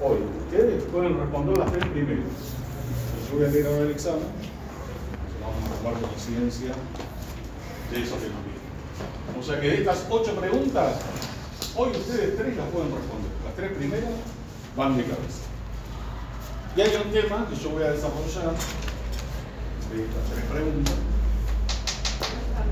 hoy. 0.00 0.18
Ustedes 0.46 0.82
pueden 0.84 1.18
responder 1.18 1.58
las 1.58 1.72
tres 1.72 1.84
primeras. 1.86 2.24
Yo 3.30 3.36
voy 3.36 3.46
a 3.46 3.48
leer 3.50 3.66
ahora 3.66 3.82
el 3.82 3.90
examen. 3.90 4.28
Vamos 5.40 5.70
a 5.70 5.74
tomar 5.76 6.00
conciencia 6.00 6.72
de 7.90 8.02
eso 8.02 8.16
que 8.16 8.28
nos 8.32 8.42
viene. 8.44 8.60
O 9.38 9.42
sea 9.42 9.60
que 9.60 9.68
de 9.68 9.76
estas 9.78 10.06
ocho 10.10 10.34
preguntas, 10.34 10.96
hoy 11.76 11.90
ustedes 11.90 12.36
tres 12.36 12.56
las 12.56 12.68
pueden 12.70 12.90
responder. 12.90 13.30
Las 13.44 13.54
tres 13.54 13.72
primeras 13.76 14.10
van 14.76 14.96
de 14.96 15.04
cabeza. 15.04 15.44
Y 16.76 16.80
hay 16.80 16.96
un 17.04 17.12
tema 17.12 17.48
que 17.48 17.56
yo 17.56 17.70
voy 17.70 17.82
a 17.82 17.92
desarrollar 17.92 18.54
de 19.90 20.04
estas 20.04 20.24
tres 20.30 20.44
preguntas, 20.50 20.94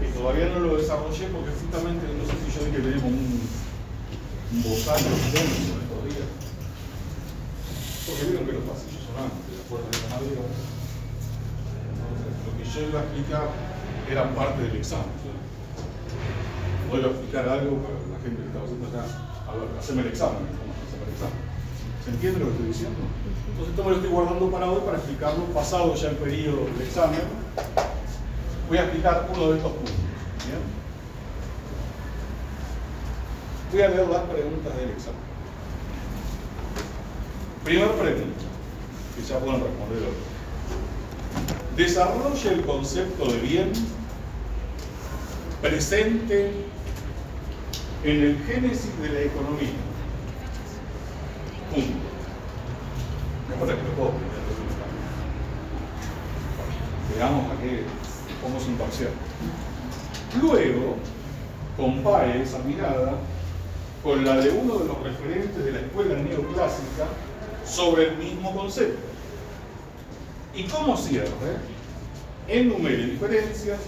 que 0.00 0.06
todavía 0.18 0.48
no 0.50 0.60
lo 0.60 0.76
desarrollé 0.76 1.26
porque 1.29 1.50
justamente, 1.50 2.06
no 2.06 2.24
sé 2.24 2.32
si 2.46 2.58
yo 2.58 2.64
dije 2.64 2.76
que 2.76 2.82
tenemos 2.82 3.04
un, 3.04 3.42
un. 4.54 5.88
Porque 8.09 8.40
que 8.46 8.52
los 8.52 8.64
pasillos 8.64 9.04
son 9.04 9.14
madera. 10.08 10.43
Entonces, 11.93 12.32
lo 12.46 12.50
que 12.57 12.64
yo 12.64 12.89
iba 12.89 13.00
a 13.00 13.03
explicar 13.04 13.46
era 14.11 14.34
parte 14.34 14.62
del 14.62 14.76
examen. 14.76 15.12
No 16.89 16.98
iba 16.98 17.08
a 17.08 17.11
explicar 17.11 17.48
algo 17.48 17.76
para 17.84 17.94
la 18.08 18.18
gente 18.25 18.40
que 18.40 18.48
estaba 18.48 18.64
haciendo 18.64 18.89
acá. 18.89 19.04
A 19.48 19.53
ver, 19.53 19.68
haceme 19.79 20.00
el 20.03 20.08
examen. 20.08 20.48
¿Se 22.04 22.11
entiende 22.11 22.40
lo 22.40 22.46
que 22.46 22.53
estoy 22.53 22.67
diciendo? 22.68 23.00
Entonces 23.50 23.71
esto 23.71 23.84
me 23.84 23.90
lo 23.90 23.96
estoy 23.96 24.11
guardando 24.11 24.50
para 24.50 24.70
hoy 24.70 24.81
para 24.81 24.96
explicarlo 24.96 25.45
pasado 25.53 25.95
ya 25.95 26.09
el 26.09 26.17
periodo 26.17 26.64
del 26.64 26.82
examen. 26.82 27.20
Voy 28.68 28.79
a 28.79 28.84
explicar 28.84 29.29
uno 29.34 29.50
de 29.50 29.56
estos 29.59 29.72
puntos. 29.72 29.95
Voy 33.70 33.83
a 33.83 33.89
leer 33.89 34.09
las 34.09 34.22
preguntas 34.22 34.77
del 34.77 34.91
examen. 34.91 35.20
Primera 37.69 37.92
pregunta, 37.92 38.45
que 39.14 39.22
ya 39.22 39.39
pueden 39.41 39.62
responder 39.62 39.98
hoy. 39.98 40.17
Desarrolla 41.77 42.53
el 42.53 42.65
concepto 42.65 43.31
de 43.31 43.41
bien 43.41 43.73
presente 45.61 46.51
en 48.05 48.23
el 48.23 48.39
génesis 48.47 48.98
de 49.03 49.09
la 49.11 49.20
economía. 49.20 49.69
Punto. 51.70 51.98
Mejor 53.51 53.69
que 53.69 53.75
lo. 53.75 54.12
Veamos 57.19 57.53
a 57.53 57.61
qué 57.61 57.83
somos 58.41 58.67
imparcial. 58.67 59.11
Luego, 60.41 60.97
compare 61.77 62.42
esa 62.42 62.61
mirada 62.61 63.19
con 64.03 64.25
la 64.25 64.37
de 64.37 64.53
uno 64.53 64.79
de 64.79 64.87
los 64.87 65.03
referentes 65.03 65.62
de 65.62 65.73
la 65.73 65.81
escuela 65.81 66.14
neoclásica 66.14 67.09
sobre 67.69 68.08
el 68.08 68.16
mismo 68.16 68.55
concepto. 68.55 68.98
Y 70.55 70.64
como 70.64 70.97
cierre, 70.97 71.28
enumere 72.48 73.06
diferencias 73.06 73.78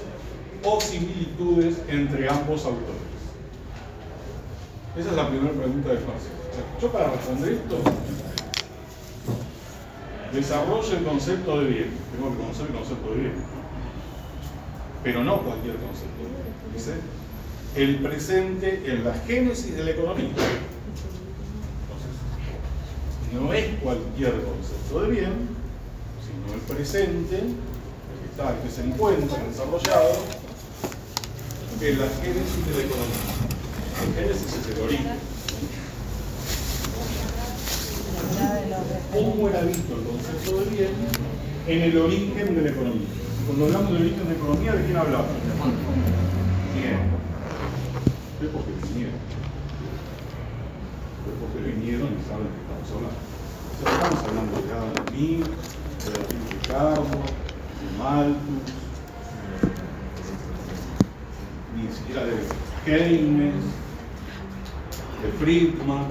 o 0.63 0.81
similitudes 0.81 1.77
entre 1.89 2.29
ambos 2.29 2.65
autores. 2.65 3.01
Esa 4.97 5.11
es 5.11 5.17
la 5.17 5.29
primera 5.29 5.53
pregunta 5.53 5.89
del 5.89 5.99
parcial. 5.99 6.35
Yo 6.81 6.93
para 6.93 7.11
responder 7.11 7.53
esto, 7.55 7.79
desarrollo 10.33 10.97
el 10.97 11.05
concepto 11.05 11.61
de 11.61 11.67
bien. 11.67 11.91
Tengo 12.13 12.31
que 12.33 12.37
conocer 12.43 12.67
el 12.67 12.73
concepto 12.73 13.11
de 13.11 13.17
bien. 13.17 13.33
Pero 15.03 15.25
no 15.25 15.43
cualquier 15.43 15.77
concepto. 15.77 16.21
Dice, 16.75 16.95
el 17.77 17.97
presente 18.01 18.83
en 18.85 19.05
la 19.05 19.15
génesis 19.15 19.77
de 19.77 19.85
la 19.85 19.91
economía. 19.93 20.31
No 23.33 23.53
es 23.53 23.67
cualquier 23.83 24.43
concepto 24.43 25.03
de 25.03 25.11
bien, 25.11 25.49
sino 26.25 26.55
el 26.55 26.61
presente, 26.63 27.37
el 27.37 28.19
que 28.21 28.27
está, 28.31 28.51
el 28.57 28.63
que 28.63 28.71
se 28.71 28.83
encuentra 28.83 29.39
desarrollado 29.45 30.13
en 31.81 31.99
la 31.99 32.07
génesis 32.09 32.67
de 32.67 32.73
la 32.75 32.83
economía. 32.85 33.25
El 34.03 34.15
génesis 34.15 34.53
es 34.53 34.77
el 34.77 34.83
origen. 34.83 35.19
¿Cómo 39.13 39.49
era 39.49 39.63
visto 39.63 39.95
el 39.95 40.03
concepto 40.05 40.61
de 40.61 40.65
bien 40.77 40.91
en 41.67 41.83
el 41.83 41.99
origen 41.99 42.55
de 42.55 42.63
la 42.63 42.71
economía? 42.71 43.09
Cuando 43.47 43.65
hablamos 43.67 43.93
del 43.93 44.03
origen 44.03 44.25
de 44.25 44.25
la 44.25 44.35
economía, 44.35 44.73
¿de 44.73 44.85
quién 44.85 44.97
hablamos? 44.97 45.27
Bien. 46.75 47.01
Es 48.41 48.49
porque 48.49 48.73
vinieron. 48.89 49.15
Es 51.25 51.35
porque 51.41 51.59
vinieron 51.71 52.09
y 52.09 52.23
saben 52.29 52.45
de 52.45 52.53
qué 52.53 52.61
estamos 52.61 52.89
hablando. 52.93 53.19
O 53.81 54.20
estamos 54.31 54.55
hablando 54.59 55.03
de 55.03 55.11
Smith, 55.11 55.47
de 56.05 56.57
Ricardo, 56.57 57.05
de 57.05 57.99
Malthus, 57.99 58.63
ni 61.77 61.93
siquiera 61.93 62.27
de 62.27 62.35
Keynes, 62.85 63.65
de 65.23 65.33
Friedman. 65.39 66.05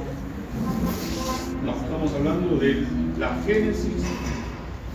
No, 1.64 1.72
estamos 1.72 2.14
hablando 2.14 2.58
de 2.58 2.86
la 3.18 3.38
génesis 3.46 4.04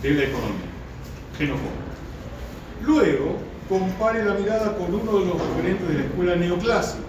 de 0.03 0.09
la 0.11 0.23
economía, 0.23 0.69
Genofonte. 1.37 1.69
Luego, 2.83 3.37
compare 3.67 4.23
la 4.23 4.35
mirada 4.35 4.77
con 4.77 4.93
uno 4.93 5.19
de 5.19 5.25
los 5.25 5.41
referentes 5.41 5.87
de 5.87 5.93
la 5.95 6.01
escuela 6.01 6.35
neoclásica. 6.35 7.03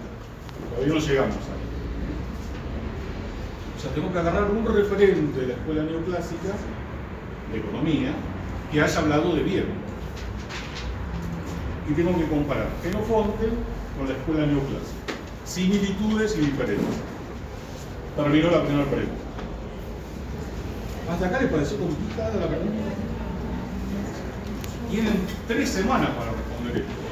Todavía 0.73 0.93
no 0.95 0.99
llegamos 0.99 1.35
ahí. 1.35 1.66
Tengo 3.93 4.11
que 4.13 4.19
agarrar 4.19 4.51
un 4.51 4.65
referente 4.65 5.41
de 5.41 5.47
la 5.47 5.53
escuela 5.53 5.83
neoclásica 5.83 6.53
de 7.51 7.59
economía 7.59 8.11
que 8.71 8.81
haya 8.81 8.99
hablado 8.99 9.35
de 9.35 9.43
bien. 9.43 9.65
Y 11.89 11.93
tengo 11.93 12.17
que 12.17 12.27
comparar 12.27 12.67
Genofonte 12.83 13.47
con 13.97 14.07
la 14.07 14.13
escuela 14.13 14.45
neoclásica. 14.45 15.13
Similitudes 15.45 16.35
y 16.37 16.41
diferencias. 16.41 16.95
Terminó 18.15 18.51
la 18.51 18.63
primera 18.63 18.85
pregunta. 18.85 19.27
¿Hasta 21.09 21.27
acá 21.27 21.39
les 21.39 21.51
pareció 21.51 21.77
complicada 21.77 22.35
la 22.35 22.47
pregunta? 22.47 22.83
Tienen 24.91 25.13
tres 25.47 25.69
semanas 25.69 26.09
para 26.11 26.31
responder 26.31 26.81
esto. 26.81 27.07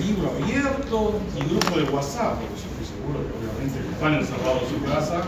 Libro 0.00 0.30
abierto 0.30 1.20
y 1.36 1.40
grupo 1.48 1.78
de 1.78 1.84
WhatsApp, 1.94 2.40
porque 2.40 2.54
yo 2.56 2.66
estoy 2.70 2.86
seguro 2.86 3.20
que 3.20 3.39
están 3.78 4.14
encerrados 4.14 4.62
en 4.62 4.68
su 4.68 4.84
casa 4.84 5.22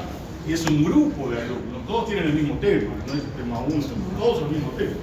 y 0.47 0.53
es 0.53 0.67
un 0.67 0.85
grupo 0.85 1.31
de 1.31 1.43
alumnos, 1.43 1.87
todos 1.87 2.07
tienen 2.07 2.25
el 2.25 2.35
mismo 2.35 2.59
tema, 2.59 2.95
no 3.07 3.13
es 3.13 3.23
tema 3.37 3.61
uno, 3.61 3.85
todos 4.19 4.43
el 4.43 4.49
mismo 4.49 4.71
tema. 4.71 4.97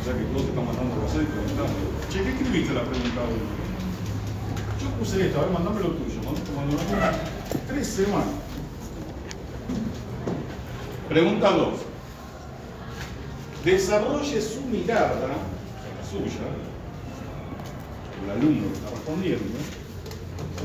O 0.00 0.04
sea 0.04 0.14
que 0.14 0.24
todos 0.24 0.42
te 0.42 0.50
están 0.50 0.66
mandando 0.66 0.94
WhatsApp 1.00 1.22
y 1.22 1.26
preguntando, 1.26 1.74
che, 2.10 2.22
¿qué 2.22 2.30
escribiste 2.30 2.74
la 2.74 2.82
pregunta 2.82 3.20
hoy? 3.22 3.40
Yo 4.82 4.90
puse 4.98 5.26
esto, 5.26 5.40
a 5.40 5.42
ver, 5.44 5.52
mandame 5.52 5.80
lo 5.80 5.88
tuyo, 5.92 6.20
cuando 6.54 6.76
quedan 6.76 7.14
tres 7.66 7.86
semanas. 7.86 8.44
Pregunta 11.08 11.50
2. 11.50 11.68
Desarrolle 13.64 14.40
su 14.40 14.60
mirada, 14.62 15.28
la 15.28 16.08
suya, 16.10 16.44
el 18.24 18.30
alumno 18.30 18.68
que 18.68 18.74
está 18.74 18.90
respondiendo, 18.90 19.58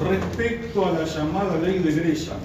respecto 0.08 0.86
a 0.86 0.92
la 0.92 1.06
llamada 1.06 1.58
ley 1.58 1.80
de 1.80 1.92
Gresham. 1.92 2.38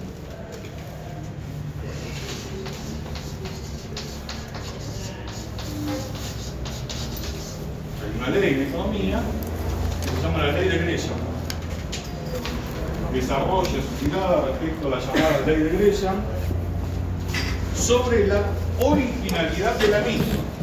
Hay 8.02 8.18
una 8.18 8.28
ley 8.30 8.54
en 8.54 8.62
economía 8.62 9.22
que 10.02 10.08
se 10.08 10.22
llama 10.22 10.38
la 10.38 10.52
ley 10.52 10.68
de 10.68 10.78
Gresham. 10.78 11.16
Desarrolle 13.12 13.70
su 13.70 14.04
mirada 14.04 14.46
respecto 14.46 14.88
a 14.88 14.90
la 14.90 15.00
llamada 15.00 15.46
ley 15.46 15.56
de 15.62 15.70
Gresham 15.70 16.16
sobre 17.76 18.26
la 18.26 18.42
originalidad 18.80 19.78
de 19.78 19.88
la 19.88 20.00
misma. 20.00 20.53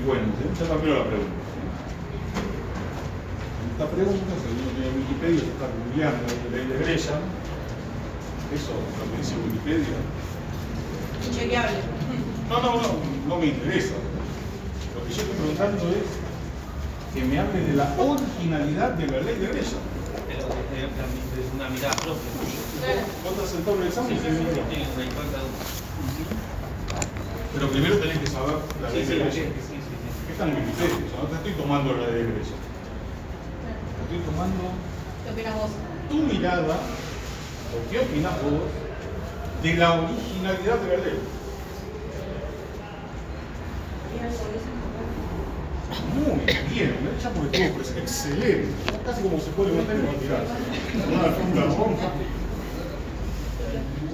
No 0.00 0.12
quiero 0.12 0.24
que 0.24 0.30
me 0.30 0.40
cuenten, 0.40 0.54
ya 0.58 0.64
también 0.66 0.98
la 0.98 1.04
pregunta. 1.04 1.40
Esta 3.72 3.86
pregunta, 3.90 4.32
si 4.36 4.46
uno 4.50 4.70
tiene 4.76 4.90
Wikipedia, 4.96 5.40
se 5.40 5.46
está 5.46 5.66
googleando 5.68 6.20
la 6.20 6.56
ley 6.56 6.66
de 6.66 6.76
Gresham. 6.84 7.22
Eso 8.52 8.72
lo 8.76 9.04
que 9.08 9.16
dice 9.18 9.34
Wikipedia. 9.46 9.98
Chequeable. 11.32 11.80
No, 12.48 12.60
no, 12.60 12.82
no, 12.82 12.88
no 13.28 13.36
me 13.38 13.46
interesa. 13.46 13.94
Lo 14.94 15.04
que 15.06 15.14
yo 15.14 15.22
estoy 15.22 15.36
preguntando 15.36 15.80
es 15.96 16.08
que 17.14 17.24
me 17.24 17.38
hable 17.38 17.60
de 17.60 17.74
la 17.74 17.94
originalidad 17.98 18.90
de 18.94 19.06
la 19.06 19.20
ley 19.20 19.36
de 19.38 19.46
Gresham. 19.48 19.80
Pero 20.28 20.46
es 20.46 20.90
es 21.40 21.54
una 21.54 21.68
mirada 21.70 21.96
propia. 21.96 22.30
¿Vos 23.24 23.32
estás 23.32 23.50
sentado 23.50 23.76
en 23.76 23.82
el 23.82 23.88
examen? 23.88 24.10
Sí, 24.10 24.24
sí, 24.24 24.36
sí. 24.36 25.04
Pero 27.54 27.68
primero 27.70 27.98
tenés 27.98 28.18
que 28.18 28.26
saber 28.26 28.56
la 28.82 28.90
ley 28.90 29.04
Sí, 29.04 29.12
sí, 29.12 29.18
de 29.18 29.32
sí, 29.32 29.69
En 30.40 30.46
no 30.48 30.54
te 30.54 31.34
estoy 31.34 31.52
tomando 31.52 31.92
la 31.92 32.06
de 32.06 32.22
Grecia. 32.22 32.56
Te 34.08 34.16
estoy 34.16 34.32
tomando 34.32 34.72
¿Qué 35.22 35.32
opinas 35.32 35.54
vos? 35.54 35.70
tu 36.08 36.16
mirada, 36.16 36.76
o 37.76 37.90
qué 37.90 37.98
opinas 37.98 38.32
vos, 38.42 38.62
de 39.62 39.74
la 39.74 40.00
originalidad 40.00 40.78
de 40.78 40.96
la 40.96 41.04
ley. 41.04 41.18
Muy 46.14 46.74
bien, 46.74 46.96
¿no? 47.04 47.22
ya 47.22 47.30
porque 47.30 47.58
todo 47.58 47.74
pues, 47.74 47.90
excelente, 47.98 48.68
casi 49.04 49.22
como 49.22 49.38
se 49.40 49.50
puede 49.50 49.72
meter 49.72 49.96
y 49.96 51.22
alfombra 51.22 51.64
roja. 51.64 52.12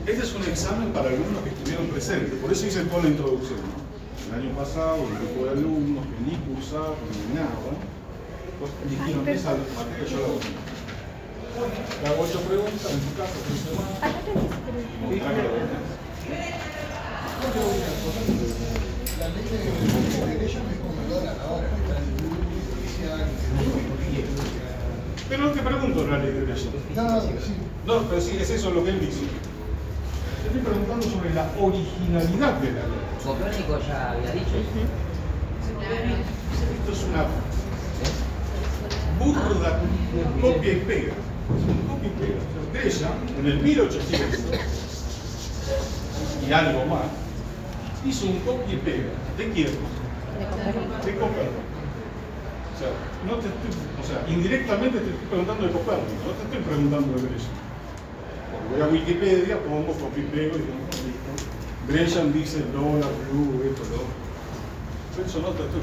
Este 0.04 0.22
es 0.24 0.34
un 0.34 0.42
examen 0.42 0.92
para 0.92 1.08
alumnos 1.08 1.44
que 1.44 1.50
estuvieron 1.50 1.86
presentes, 1.86 2.34
por 2.40 2.50
eso 2.50 2.66
hice 2.66 2.82
toda 2.86 3.04
la 3.04 3.10
introducción. 3.10 3.85
El 4.26 4.34
año 4.34 4.50
pasado, 4.56 4.96
un 4.96 5.14
grupo 5.14 5.44
de 5.44 5.50
alumnos 5.52 6.04
que 6.04 6.18
ni 6.26 6.36
cursaban 6.36 6.98
ni 7.14 7.34
nada, 7.34 7.70
pues 8.58 8.72
eligieron 8.84 9.28
esa 9.28 9.50
materia, 9.50 10.04
yo 10.10 10.18
la 10.18 10.26
doy. 10.26 10.40
Te 12.02 12.06
hago 12.08 12.22
ocho 12.22 12.40
preguntas 12.40 12.90
en 12.90 13.00
tu 13.00 13.14
casa, 13.16 13.38
tres 13.46 13.60
semanas. 13.62 13.98
Que. 16.26 16.36
La 19.20 19.28
ley 19.28 19.44
de 19.46 19.58
derecho 20.26 20.58
es 20.58 20.78
como 20.82 21.00
el 21.00 21.08
dólar 21.08 21.36
ahora. 21.46 21.68
Pero 25.28 25.42
no 25.42 25.50
te 25.50 25.60
pregunto 25.62 26.06
la 26.06 26.18
ley 26.18 26.32
de 26.32 26.56
sí. 26.56 26.68
No, 27.86 28.02
pero 28.02 28.20
sí, 28.20 28.36
es 28.40 28.50
eso 28.50 28.70
lo 28.72 28.84
que 28.84 28.90
él 28.90 29.00
dice. 29.00 29.20
Te 30.42 30.48
estoy 30.48 30.62
preguntando 30.62 31.06
sobre 31.08 31.32
la 31.32 31.48
originalidad 31.60 32.54
de 32.54 32.72
la 32.72 32.82
ley. 32.86 32.95
Copérnico 33.26 33.80
ya 33.88 34.12
había 34.12 34.30
dicho. 34.30 34.54
Esto 36.78 36.92
es 36.92 37.02
una 37.10 37.26
burda 39.18 39.80
copia 40.40 40.72
y 40.72 40.76
pega. 40.76 41.12
Es 41.12 41.64
un 41.66 41.78
copia 41.88 42.08
y 42.08 42.14
pega. 42.22 42.40
Ella, 42.86 43.10
en 43.40 43.46
el 43.46 43.58
1800 43.62 44.40
y 46.48 46.52
algo 46.52 46.86
más, 46.86 47.06
hizo 48.06 48.26
un 48.26 48.38
copia 48.40 48.74
y 48.74 48.78
pega. 48.78 49.10
¿De 49.36 49.50
quién? 49.50 49.66
De 49.66 51.14
Copérnico. 51.18 51.60
O 52.70 52.78
sea, 52.78 52.90
no 53.26 53.34
te 53.42 53.48
estoy, 53.48 53.72
o 53.98 54.06
sea, 54.06 54.22
indirectamente 54.32 54.98
te 55.00 55.10
estoy 55.10 55.26
preguntando 55.30 55.66
de 55.66 55.72
Copérnico, 55.72 56.22
no 56.26 56.32
te 56.32 56.42
estoy 56.44 56.60
preguntando 56.62 57.08
de 57.16 57.22
Gresham. 57.26 57.56
Porque 58.52 58.68
voy 58.70 58.82
a 58.82 58.86
Wikipedia, 58.92 59.58
pongo 59.64 59.92
copia 59.98 60.22
y 60.22 60.26
pego 60.28 60.54
y 60.54 60.60
digo, 60.62 60.78
"Ah, 60.78 60.94
listo. 61.02 61.25
Gresham 61.88 62.32
dice 62.32 62.58
el 62.58 62.72
dólar, 62.72 63.10
blue, 63.30 63.62
esto, 63.64 63.82
lo 63.90 63.96
otro. 63.96 65.24
Eso 65.24 65.38
no 65.40 65.48
preguntando. 65.50 65.78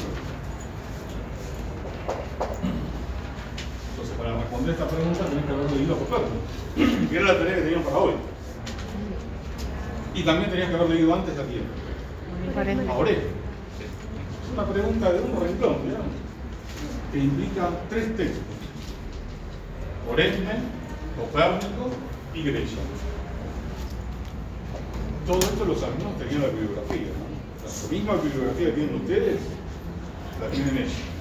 Entonces, 3.91 4.17
para 4.17 4.38
responder 4.38 4.73
esta 4.73 4.88
pregunta 4.88 5.25
tenés 5.25 5.45
que 5.45 5.51
haber 5.51 5.71
leído 5.71 5.95
a 5.95 6.00
Copérnico, 6.00 6.35
que 7.09 7.15
era 7.15 7.25
la 7.25 7.39
tarea 7.39 7.55
que 7.55 7.61
tenían 7.61 7.83
para 7.83 7.97
hoy. 7.97 8.13
Y 10.13 10.23
también 10.23 10.50
tenías 10.51 10.69
que 10.69 10.75
haber 10.75 10.89
leído 10.89 11.13
antes 11.13 11.39
a 11.39 11.44
quién. 11.45 12.89
A 12.89 12.94
Aurelio. 12.94 13.21
Es 13.21 14.53
una 14.53 14.65
pregunta 14.65 15.11
de 15.11 15.19
un 15.21 15.41
renglón, 15.41 15.77
que 17.11 17.17
implica 17.17 17.69
tres 17.89 18.15
textos. 18.17 18.44
Oresme, 20.11 20.53
Copérnico 21.17 21.89
y 22.35 22.44
Gresham. 22.44 23.02
Todo 25.25 25.39
esto 25.39 25.63
los 25.63 25.81
alumnos 25.81 26.17
tenían 26.19 26.41
la 26.41 26.49
bibliografía, 26.49 27.07
¿no? 27.15 27.23
La 27.63 27.89
misma 27.89 28.13
bibliografía 28.15 28.67
que 28.67 28.71
tienen 28.73 28.95
ustedes, 28.95 29.39
la 30.41 30.47
tienen 30.49 30.77
ellos. 30.77 31.13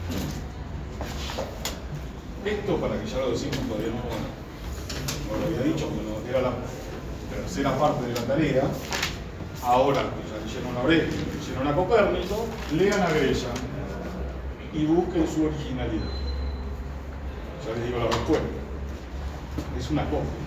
Esto, 2.45 2.77
para 2.79 3.01
que 3.01 3.07
ya 3.07 3.19
lo 3.19 3.31
decimos, 3.31 3.59
todavía 3.69 3.95
no, 3.95 5.39
lo 5.39 5.47
había 5.47 5.73
dicho, 5.73 5.87
porque 5.87 6.03
no, 6.03 6.29
era 6.29 6.43
la 6.43 6.53
tercera 7.31 7.79
parte 7.79 8.07
de 8.07 8.15
la 8.15 8.21
tarea. 8.23 8.65
Ahora 9.63 10.03
que 10.03 10.27
ya 10.27 10.45
leyeron 10.45 10.77
a 10.77 10.81
Aurelio, 10.81 11.07
leyeron 11.39 11.69
a 11.69 11.77
Copérnico, 11.77 12.47
lean 12.75 13.01
a 13.01 13.11
Gresham 13.11 13.55
y 14.73 14.85
busquen 14.87 15.29
su 15.29 15.45
originalidad. 15.45 16.11
Ya 17.65 17.75
les 17.75 17.87
digo 17.87 17.99
la 18.01 18.07
respuesta. 18.07 18.47
Es 19.79 19.91
una 19.91 20.03
copia. 20.07 20.43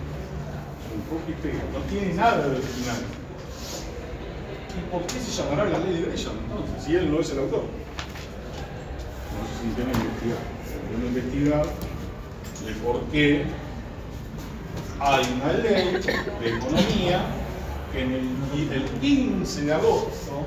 Es 0.83 0.91
un 0.93 1.01
copia 1.07 1.33
y 1.33 1.41
pega. 1.41 1.63
No 1.71 1.79
tiene 1.89 2.13
nada 2.13 2.49
de 2.49 2.57
original. 2.57 2.97
¿Y 4.77 4.91
por 4.91 5.01
qué 5.07 5.19
se 5.19 5.31
llamará 5.31 5.65
la 5.65 5.79
ley 5.79 5.93
de 5.93 6.01
Gresham 6.03 6.33
entonces? 6.43 6.83
Si 6.83 6.95
él 6.95 7.11
no 7.11 7.19
es 7.19 7.29
el 7.31 7.39
autor. 7.39 7.63
No 9.31 9.47
sé 9.47 9.75
tienen 9.75 9.93
que 9.93 9.99
investigar. 9.99 10.39
Tienen 10.89 11.01
que 11.01 11.07
investigar 11.07 11.65
de 12.65 12.71
por 12.83 13.01
qué 13.11 13.45
hay 14.99 15.23
una 15.41 15.53
ley 15.53 15.99
de 16.41 16.55
economía 16.55 17.25
que 17.91 18.01
en 18.01 18.11
el, 18.11 18.27
el 18.71 18.83
15 19.01 19.61
de 19.65 19.73
agosto 19.73 20.45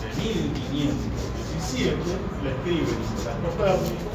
de 0.00 0.08
1517 0.22 1.96
la 2.42 2.50
escribe 2.50 2.80
Nicolás 2.80 3.36
Copérnico 3.44 4.10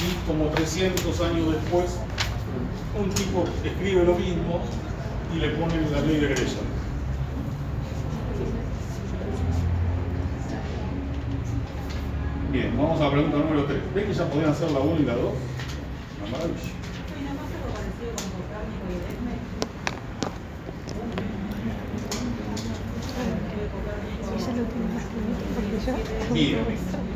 y 0.00 0.26
como 0.26 0.46
300 0.50 1.20
años 1.20 1.52
después 1.52 1.98
un 2.98 3.10
tipo 3.10 3.44
escribe 3.64 4.04
lo 4.04 4.14
mismo 4.14 4.60
y 5.34 5.38
le 5.38 5.48
pone 5.50 5.74
la 5.90 6.00
ley 6.02 6.20
de 6.20 6.28
Gresham. 6.28 6.64
Bien, 12.50 12.76
vamos 12.76 13.00
a 13.00 13.04
la 13.04 13.10
pregunta 13.10 13.38
número 13.38 13.64
3. 13.64 13.80
¿Ven 13.94 14.06
que 14.06 14.12
ya 14.12 14.28
podían 14.28 14.50
hacer 14.50 14.70
la 14.70 14.80
1 14.80 15.00
y 15.00 15.04
la 15.04 15.14
2? 15.14 15.22
Una 15.24 16.32
maravilla. 16.32 16.60
Bien. 26.32 26.58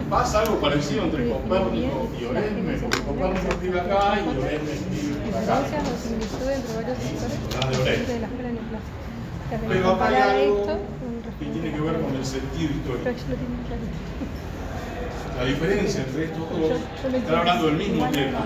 Pasa 0.08 0.40
algo 0.40 0.60
parecido 0.60 1.04
entre 1.04 1.28
Copérnico 1.28 2.08
y 2.18 2.24
Oresme, 2.24 2.72
porque 2.74 3.00
Copérnico 3.00 3.48
escribe 3.48 3.80
acá 3.80 4.20
y 4.20 4.28
Oresme 4.38 4.72
escribe. 4.72 5.05
Diferencias 5.46 5.86
o 5.86 5.96
similitudes 6.02 6.58
entre 6.58 6.74
varios 6.74 6.98
sectores 6.98 7.38
La 7.54 7.70
de 7.70 8.18
la 8.18 8.26
escuela 8.26 8.50
neoclásica. 8.50 9.06
Pero 9.68 9.82
comparar 9.84 10.30
algo 10.30 10.66
que 11.38 11.46
tiene 11.46 11.70
que 11.70 11.80
ver 11.80 12.00
con 12.00 12.16
el 12.16 12.24
sentido 12.24 12.70
histórico. 12.74 13.10
La 15.38 15.44
diferencia 15.44 16.00
entre 16.02 16.24
estos 16.24 16.50
dos, 16.50 16.80
están 17.14 17.34
hablando 17.36 17.66
del 17.66 17.76
mismo 17.76 18.10
tema, 18.10 18.40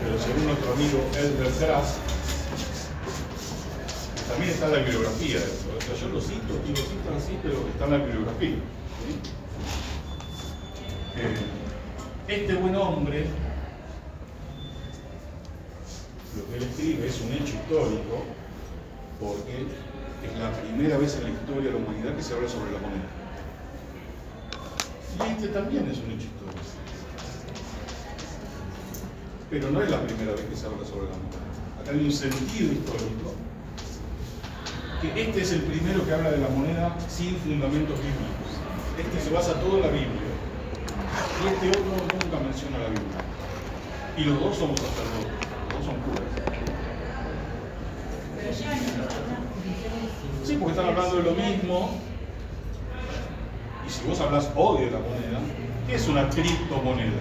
pero 0.00 0.18
según 0.18 0.46
nuestro 0.46 0.72
amigo 0.72 1.04
Edgar 1.12 1.52
Seraz, 1.52 1.98
también 4.28 4.50
está 4.50 4.66
en 4.66 4.72
la 4.72 4.78
bibliografía 4.78 5.40
de 5.40 5.44
esto. 5.44 5.68
O 5.76 5.80
sea, 5.82 5.94
yo 6.00 6.08
lo 6.08 6.20
cito 6.22 6.54
y 6.64 6.70
lo 6.70 6.76
cito 6.76 7.14
así, 7.18 7.38
pero 7.42 7.68
está 7.68 7.84
en 7.84 7.90
la 7.90 7.98
bibliografía. 7.98 8.48
¿sí? 8.48 9.20
Eh, 11.16 11.36
este 12.28 12.54
buen 12.54 12.76
hombre, 12.76 13.26
lo 16.36 16.48
que 16.48 16.56
él 16.56 16.62
escribe 16.62 17.06
es 17.06 17.20
un 17.20 17.32
hecho 17.32 17.54
histórico, 17.54 18.24
porque 19.20 19.66
es 20.24 20.38
la 20.38 20.52
primera 20.52 20.98
vez 20.98 21.16
en 21.16 21.24
la 21.24 21.30
historia 21.30 21.64
de 21.64 21.70
la 21.70 21.76
humanidad 21.76 22.16
que 22.16 22.22
se 22.22 22.34
habla 22.34 22.48
sobre 22.48 22.72
la 22.72 22.78
moneda. 22.78 23.08
Y 25.14 25.32
este 25.32 25.48
también 25.48 25.88
es 25.90 25.98
un 25.98 26.10
hecho 26.10 26.26
histórico. 26.26 26.60
Pero 29.50 29.70
no 29.70 29.82
es 29.82 29.90
la 29.90 30.02
primera 30.02 30.32
vez 30.32 30.44
que 30.46 30.56
se 30.56 30.66
habla 30.66 30.84
sobre 30.84 31.06
la 31.10 31.16
moneda. 31.16 31.44
Acá 31.80 31.90
hay 31.92 32.04
un 32.04 32.12
sentido 32.12 32.72
histórico, 32.72 33.34
que 35.00 35.22
este 35.22 35.42
es 35.42 35.52
el 35.52 35.62
primero 35.62 36.04
que 36.04 36.12
habla 36.14 36.30
de 36.30 36.38
la 36.38 36.48
moneda 36.48 36.96
sin 37.08 37.36
fundamentos 37.36 37.98
bíblicos. 37.98 38.50
Este 38.98 39.20
se 39.20 39.30
basa 39.34 39.60
todo 39.60 39.76
en 39.76 39.82
la 39.82 39.88
Biblia. 39.88 40.32
Y 41.42 41.46
este 41.46 41.68
otro 41.68 41.92
nunca 42.00 42.40
menciona 42.40 42.78
la 42.78 42.88
Biblia. 42.88 43.20
Y 44.16 44.24
los 44.24 44.40
dos 44.40 44.56
somos 44.56 44.80
sacerdotes, 44.80 45.43
son 45.82 45.96
curas. 46.02 46.44
Sí, 50.44 50.56
porque 50.60 50.72
están 50.72 50.90
hablando 50.90 51.16
de 51.16 51.22
lo 51.22 51.30
mismo. 51.32 51.90
Y 53.86 53.90
si 53.90 54.06
vos 54.06 54.20
hablas 54.20 54.50
hoy 54.54 54.84
de 54.84 54.90
la 54.90 54.98
moneda, 54.98 55.40
¿qué 55.86 55.94
es 55.94 56.08
una 56.08 56.28
criptomoneda? 56.28 57.20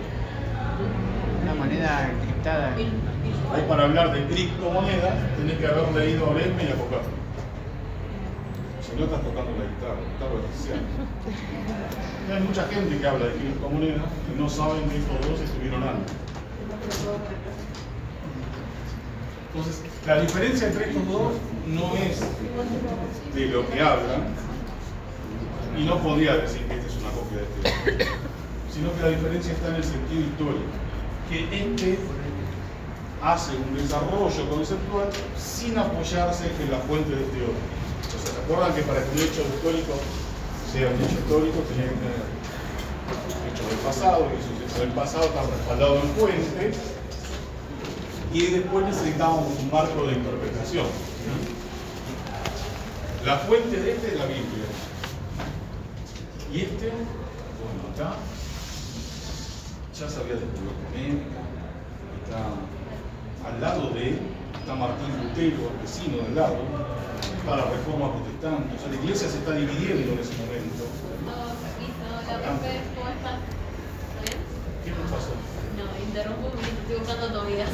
Una 1.43 1.53
moneda 1.55 2.11
encriptada. 2.11 2.75
Vos 3.49 3.61
para 3.69 3.83
hablar 3.83 4.13
de 4.13 4.25
criptomonedas 4.27 5.13
tenés 5.37 5.57
que 5.57 5.67
haber 5.67 5.91
leído 5.93 6.25
a 6.25 6.29
Oresme 6.29 6.63
y 6.63 6.67
a 6.67 6.75
Copérnico. 6.75 7.23
Si 8.81 8.99
no 8.99 9.05
estás 9.05 9.21
tocando 9.21 9.51
la 9.51 9.65
guitarra, 9.65 10.01
estás 10.13 10.29
beneficiando. 10.33 10.87
Y 12.27 12.31
Hay 12.31 12.41
mucha 12.43 12.67
gente 12.67 12.97
que 12.97 13.07
habla 13.07 13.25
de 13.27 13.33
criptomonedas 13.35 14.09
y 14.33 14.39
no 14.39 14.49
saben 14.49 14.89
que 14.89 14.97
estos 14.97 15.29
dos 15.29 15.39
estuvieron 15.39 15.83
antes. 15.83 16.13
Entonces, 19.53 19.81
la 20.07 20.19
diferencia 20.21 20.67
entre 20.67 20.89
estos 20.89 21.07
dos 21.07 21.33
no 21.67 21.93
es 21.95 22.19
de 23.35 23.45
lo 23.47 23.69
que 23.69 23.79
hablan, 23.79 24.33
Y 25.77 25.85
no 25.85 26.01
podría 26.01 26.37
decir 26.37 26.61
que 26.67 26.75
esta 26.75 26.87
es 26.87 26.97
una 26.97 27.09
copia 27.11 27.37
de 27.39 27.45
este 27.45 28.23
sino 28.73 28.91
que 28.95 29.01
la 29.01 29.09
diferencia 29.09 29.53
está 29.53 29.67
en 29.69 29.75
el 29.75 29.83
sentido 29.83 30.21
histórico, 30.21 30.73
que 31.29 31.45
este 31.45 31.99
hace 33.21 33.53
un 33.55 33.77
desarrollo 33.77 34.49
conceptual 34.49 35.09
sin 35.37 35.77
apoyarse 35.77 36.49
en 36.59 36.71
la 36.71 36.79
fuente 36.89 37.13
de 37.13 37.21
este 37.21 37.37
otro. 37.45 37.63
O 38.01 38.09
sea, 38.09 38.33
¿se 38.33 38.41
acuerdan 38.41 38.73
que 38.73 38.81
para 38.81 38.99
que 39.05 39.09
un 39.13 39.21
hecho 39.21 39.45
histórico 39.45 39.93
sea 40.73 40.89
un 40.89 40.97
hecho 41.05 41.17
histórico 41.21 41.61
tenía 41.69 41.93
que 41.93 42.01
tener 42.01 42.25
hechos 43.53 43.65
del 43.69 43.81
pasado, 43.85 44.25
y 44.25 44.41
esos 44.41 44.57
hechos 44.57 44.79
del 44.81 44.93
pasado 44.97 45.23
están 45.29 45.45
respaldados 45.45 46.03
en 46.03 46.09
fuente, 46.17 46.63
y 48.33 48.47
después 48.47 48.85
necesitábamos 48.85 49.45
un 49.59 49.71
marco 49.71 50.07
de 50.07 50.13
interpretación. 50.13 50.87
La 53.23 53.37
fuente 53.37 53.79
de 53.79 53.91
este 53.93 54.07
es 54.07 54.19
la 54.19 54.25
Biblia. 54.25 54.65
Y 56.51 56.61
este, 56.61 56.89
bueno, 56.89 57.93
acá 57.93 58.17
ya 59.93 60.09
se 60.09 60.19
había 60.19 60.33
descubierto 60.33 60.81
América, 60.89 61.39
está 62.23 63.47
al 63.47 63.61
lado 63.61 63.89
de 63.91 64.09
él, 64.09 64.19
está 64.59 64.75
Martín 64.75 65.13
Lutero, 65.21 65.69
el 65.69 65.77
vecino 65.81 66.17
del 66.23 66.35
lado, 66.35 66.57
está 67.37 67.55
la 67.55 67.65
reforma 67.65 68.13
protestante, 68.13 68.75
o 68.75 68.79
sea, 68.79 68.89
la 68.89 68.95
iglesia 68.95 69.29
se 69.29 69.37
está 69.37 69.51
dividiendo 69.51 70.13
en 70.13 70.19
ese 70.19 70.33
momento. 70.41 70.83
¿Qué 74.83 74.91
nos 74.91 75.11
pasó? 75.11 75.33
No, 75.77 76.05
interrumpo 76.05 76.49
porque 76.49 76.69
estoy 76.69 76.97
buscando 76.97 77.31
Tobías. 77.31 77.69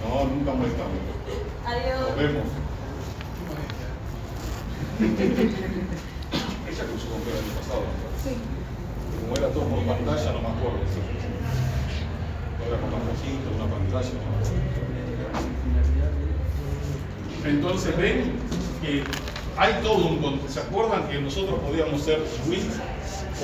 No 0.00 0.14
más. 0.14 0.32
Nunca 0.32 0.52
molestamos. 0.52 0.98
Adiós. 1.66 2.00
Nos 2.00 2.16
vemos. 2.16 2.46
Ella 6.68 6.84
cruzó 6.84 7.06
con 7.12 7.22
el 7.22 7.38
año 7.38 7.52
pasado, 7.58 7.80
¿no? 7.80 7.86
Sí. 8.22 8.32
Como 9.20 9.36
era 9.36 9.48
todo 9.48 9.64
por 9.64 9.84
pantalla, 9.84 10.32
no 10.32 10.40
me 10.40 10.48
acuerdo. 10.48 10.78
Ahora 12.62 12.76
con 12.80 12.90
la 12.92 12.98
cosita, 12.98 13.48
una 13.56 13.66
pantalla. 13.66 14.10
Entonces 17.44 17.96
ven 17.96 18.32
que 18.80 19.04
hay 19.56 19.72
todo 19.82 20.06
un 20.06 20.18
con- 20.22 20.40
¿Se 20.48 20.60
acuerdan 20.60 21.08
que 21.08 21.20
nosotros 21.20 21.58
podíamos 21.60 22.02
ser 22.02 22.20
WIT 22.48 22.70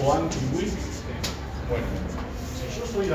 o 0.05 0.13
anti-WIT? 0.13 0.73
Bueno, 1.69 1.87
yo 2.79 2.87
soy 2.87 3.07
soy, 3.07 3.15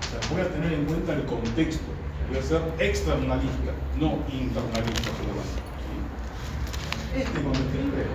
o 0.00 0.04
sea, 0.10 0.20
voy 0.30 0.40
a 0.42 0.48
tener 0.52 0.72
en 0.72 0.84
cuenta 0.84 1.14
el 1.14 1.24
contexto. 1.24 1.84
Voy 2.28 2.38
a 2.38 2.42
ser 2.42 2.62
externalista, 2.78 3.72
no 3.98 4.18
internalista 4.30 5.10
solamente. 5.16 5.60
Este 7.16 7.40
cuando 7.40 7.60
escribe, 7.60 8.06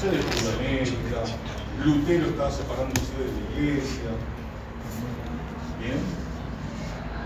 se 0.00 0.10
descubre 0.10 0.52
América, 0.56 1.24
Lutero 1.84 2.26
está 2.26 2.50
separándose 2.50 3.12
de 3.18 3.26
la 3.26 3.60
iglesia. 3.60 4.10
Bien. 5.80 6.00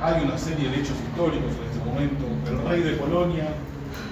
Hay 0.02 0.24
una 0.24 0.38
serie 0.38 0.68
de 0.68 0.76
hechos 0.76 0.96
históricos 1.08 1.52
en 1.54 1.64
este 1.70 1.84
momento. 1.84 2.24
El 2.50 2.68
rey 2.68 2.82
de 2.82 2.96
Polonia 2.96 3.48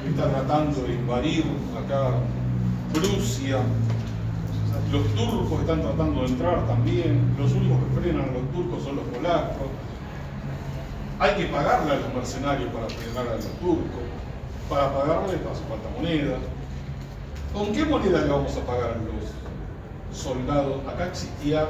está 0.08 0.30
tratando 0.30 0.82
de 0.82 0.94
invadir 0.94 1.44
acá 1.76 2.18
Prusia. 2.92 3.58
Los 4.92 5.06
turcos 5.14 5.60
están 5.60 5.80
tratando 5.80 6.20
de 6.20 6.26
entrar 6.26 6.66
también. 6.66 7.34
Los 7.38 7.52
únicos 7.52 7.78
que 7.78 8.00
frenan 8.00 8.28
a 8.28 8.32
los 8.32 8.52
turcos 8.52 8.84
son 8.84 8.96
los 8.96 9.06
polacos. 9.06 9.68
Hay 11.18 11.34
que 11.34 11.46
pagarle 11.46 11.92
a 11.92 11.96
los 11.96 12.14
mercenarios 12.14 12.70
para 12.74 12.86
frenar 12.90 13.26
a 13.26 13.36
los 13.36 13.46
turcos. 13.58 14.04
Para 14.68 14.92
pagarles 14.92 15.36
hace 15.50 15.64
falta 15.64 15.88
moneda. 15.96 16.36
¿Con 17.54 17.72
qué 17.72 17.86
moneda 17.86 18.20
le 18.20 18.28
vamos 18.28 18.54
a 18.54 18.66
pagar 18.66 18.90
a 18.90 18.96
los 18.96 20.18
soldados? 20.18 20.86
Acá 20.86 21.06
existía 21.06 21.68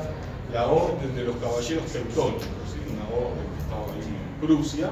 la 0.52 0.66
orden 0.66 1.14
de 1.14 1.22
los 1.22 1.36
caballeros 1.36 1.86
teutónicos, 1.92 2.46
una 2.90 3.06
orden 3.14 3.46
que 3.54 3.62
estaba 3.62 3.84
ahí 3.94 4.02
en 4.02 4.46
Prusia. 4.46 4.90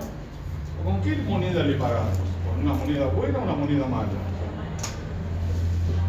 ¿Con 0.84 1.00
qué 1.02 1.16
moneda 1.28 1.64
le 1.64 1.74
pagamos? 1.74 2.16
¿Con 2.46 2.64
una 2.64 2.74
moneda 2.74 3.06
buena 3.06 3.38
o 3.40 3.42
una 3.42 3.54
moneda 3.54 3.86
mala? 3.86 4.08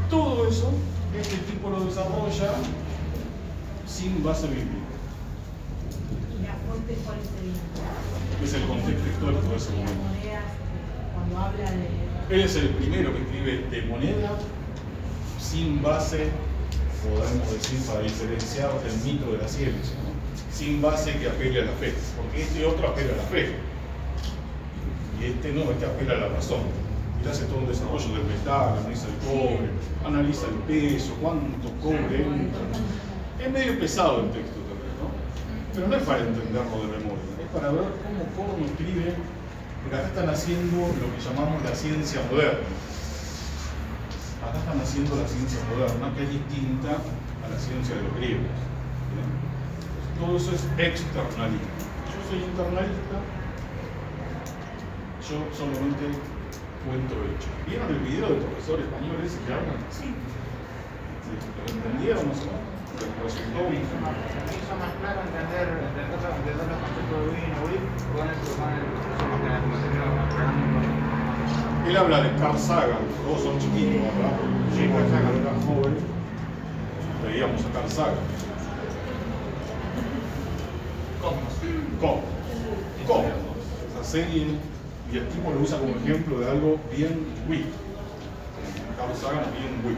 Todo 0.09 0.47
eso, 0.47 0.71
este 1.19 1.37
tipo 1.37 1.69
lo 1.69 1.85
desarrolla 1.85 2.53
sin 3.85 4.23
base 4.23 4.47
bíblica. 4.47 4.91
¿Y 6.39 6.43
la 6.45 6.55
fuente 6.65 6.95
cuál 7.05 7.17
sería? 7.19 8.43
Es 8.43 8.53
el 8.53 8.63
contexto 8.67 9.07
histórico 9.09 9.49
de 9.49 9.55
ese 9.57 9.71
momento. 9.71 9.93
Monedas, 9.93 10.43
cuando 11.13 11.37
habla 11.37 11.71
de... 11.71 12.35
Él 12.35 12.41
es 12.41 12.55
el 12.55 12.69
primero 12.69 13.13
que 13.13 13.21
escribe 13.21 13.67
de 13.69 13.81
moneda 13.83 14.31
sin 15.39 15.81
base, 15.81 16.29
podemos 17.03 17.51
decir, 17.51 17.79
para 17.85 18.01
diferenciar 18.01 18.71
el 18.87 18.97
mito 19.03 19.31
de 19.33 19.37
la 19.39 19.47
ciencia, 19.47 19.95
¿no? 20.03 20.11
sin 20.55 20.81
base 20.81 21.17
que 21.17 21.27
apele 21.27 21.61
a 21.61 21.65
la 21.65 21.71
fe, 21.73 21.93
porque 22.15 22.43
este 22.43 22.65
otro 22.65 22.87
apela 22.87 23.13
a 23.13 23.17
la 23.17 23.23
fe, 23.23 23.55
y 25.19 25.25
este 25.25 25.51
no, 25.51 25.71
este 25.71 25.85
apela 25.85 26.13
a 26.13 26.17
la 26.17 26.27
razón. 26.29 26.61
Y 27.23 27.27
hace 27.29 27.45
todo 27.45 27.59
un 27.59 27.67
desarrollo 27.67 28.07
del 28.17 28.25
metal, 28.25 28.79
analiza 28.79 29.05
el 29.07 29.17
cobre, 29.21 29.69
analiza 30.05 30.47
el 30.47 30.57
peso, 30.65 31.13
cuánto 31.21 31.69
cobre 31.81 32.25
entra. 32.25 32.61
Es 33.37 33.51
medio 33.51 33.79
pesado 33.79 34.21
el 34.21 34.31
texto 34.31 34.57
también, 34.65 34.93
¿no? 34.97 35.13
Pero 35.73 35.87
no 35.87 35.95
es 35.95 36.03
para 36.03 36.19
entenderlo 36.25 36.77
de 36.81 36.87
memoria, 36.97 37.29
es 37.37 37.49
para 37.53 37.71
ver 37.71 37.85
cómo 38.01 38.25
Corno 38.33 38.65
escribe, 38.65 39.13
porque 39.81 39.97
acá 39.97 40.07
están 40.07 40.29
haciendo 40.29 40.77
lo 40.81 41.07
que 41.13 41.21
llamamos 41.21 41.61
la 41.61 41.75
ciencia 41.75 42.21
moderna. 42.31 42.69
Acá 44.41 44.57
están 44.57 44.81
haciendo 44.81 45.15
la 45.15 45.27
ciencia 45.27 45.59
moderna, 45.69 46.09
que 46.17 46.23
es 46.25 46.29
distinta 46.29 46.97
a 46.97 47.45
la 47.53 47.57
ciencia 47.61 47.95
de 47.95 48.01
los 48.01 48.13
griegos. 48.17 48.49
¿bien? 49.13 49.29
Todo 50.17 50.37
eso 50.37 50.57
es 50.57 50.65
externalista. 50.77 51.85
Yo 52.09 52.19
soy 52.29 52.41
internalista, 52.49 53.17
yo 55.21 55.37
solamente 55.53 56.17
cuento 56.85 57.13
hechos. 57.29 57.53
¿Vieron 57.67 57.89
el 57.89 57.99
video 57.99 58.27
del 58.29 58.41
profesor 58.41 58.79
español 58.79 59.17
ese 59.21 59.37
que 59.45 59.53
hablan? 59.53 59.77
Sí. 59.91 60.09
¿Lo 60.11 61.63
entendieron 61.69 62.25
o? 62.25 62.33
¿Les 62.33 63.09
resultó? 63.23 63.59
Me 63.69 63.77
hizo 63.81 63.95
más, 64.01 64.93
claro 64.99 65.21
entender, 65.21 65.65
entender, 65.71 66.05
entender 66.11 66.65
los 66.69 66.79
conceptos 66.81 67.17
de 67.17 67.27
Win 67.31 67.51
o 67.55 67.61
Win 67.69 67.83
con 68.13 68.25
el 68.27 68.37
material 69.65 70.11
Él 71.87 71.97
habla 71.97 72.21
de 72.21 72.29
Carl 72.37 72.57
Sagan, 72.57 73.03
todos 73.25 73.41
son 73.41 73.59
chiquitos, 73.59 74.01
¿verdad? 74.01 74.35
Sí, 74.75 74.87
Carl 74.89 75.07
Sagan. 75.09 75.33
Era 75.41 75.53
joven, 75.65 75.95
veíamos 77.25 77.61
a 77.65 77.69
Carl 77.71 77.89
Sagan. 77.89 78.25
¿Cómo? 82.01 82.21
¿Cómo? 83.07 83.25
Esa 83.93 84.03
serie, 84.03 84.57
y 85.11 85.17
el 85.17 85.27
tipo 85.27 85.51
lo 85.51 85.59
usa 85.61 85.77
como 85.79 85.95
ejemplo 85.95 86.39
de 86.39 86.49
algo 86.49 86.77
bien 86.95 87.25
weak. 87.49 87.65
Carl 88.97 89.15
Sagan 89.15 89.43
es 89.45 89.59
bien 89.59 89.81
weak. 89.85 89.97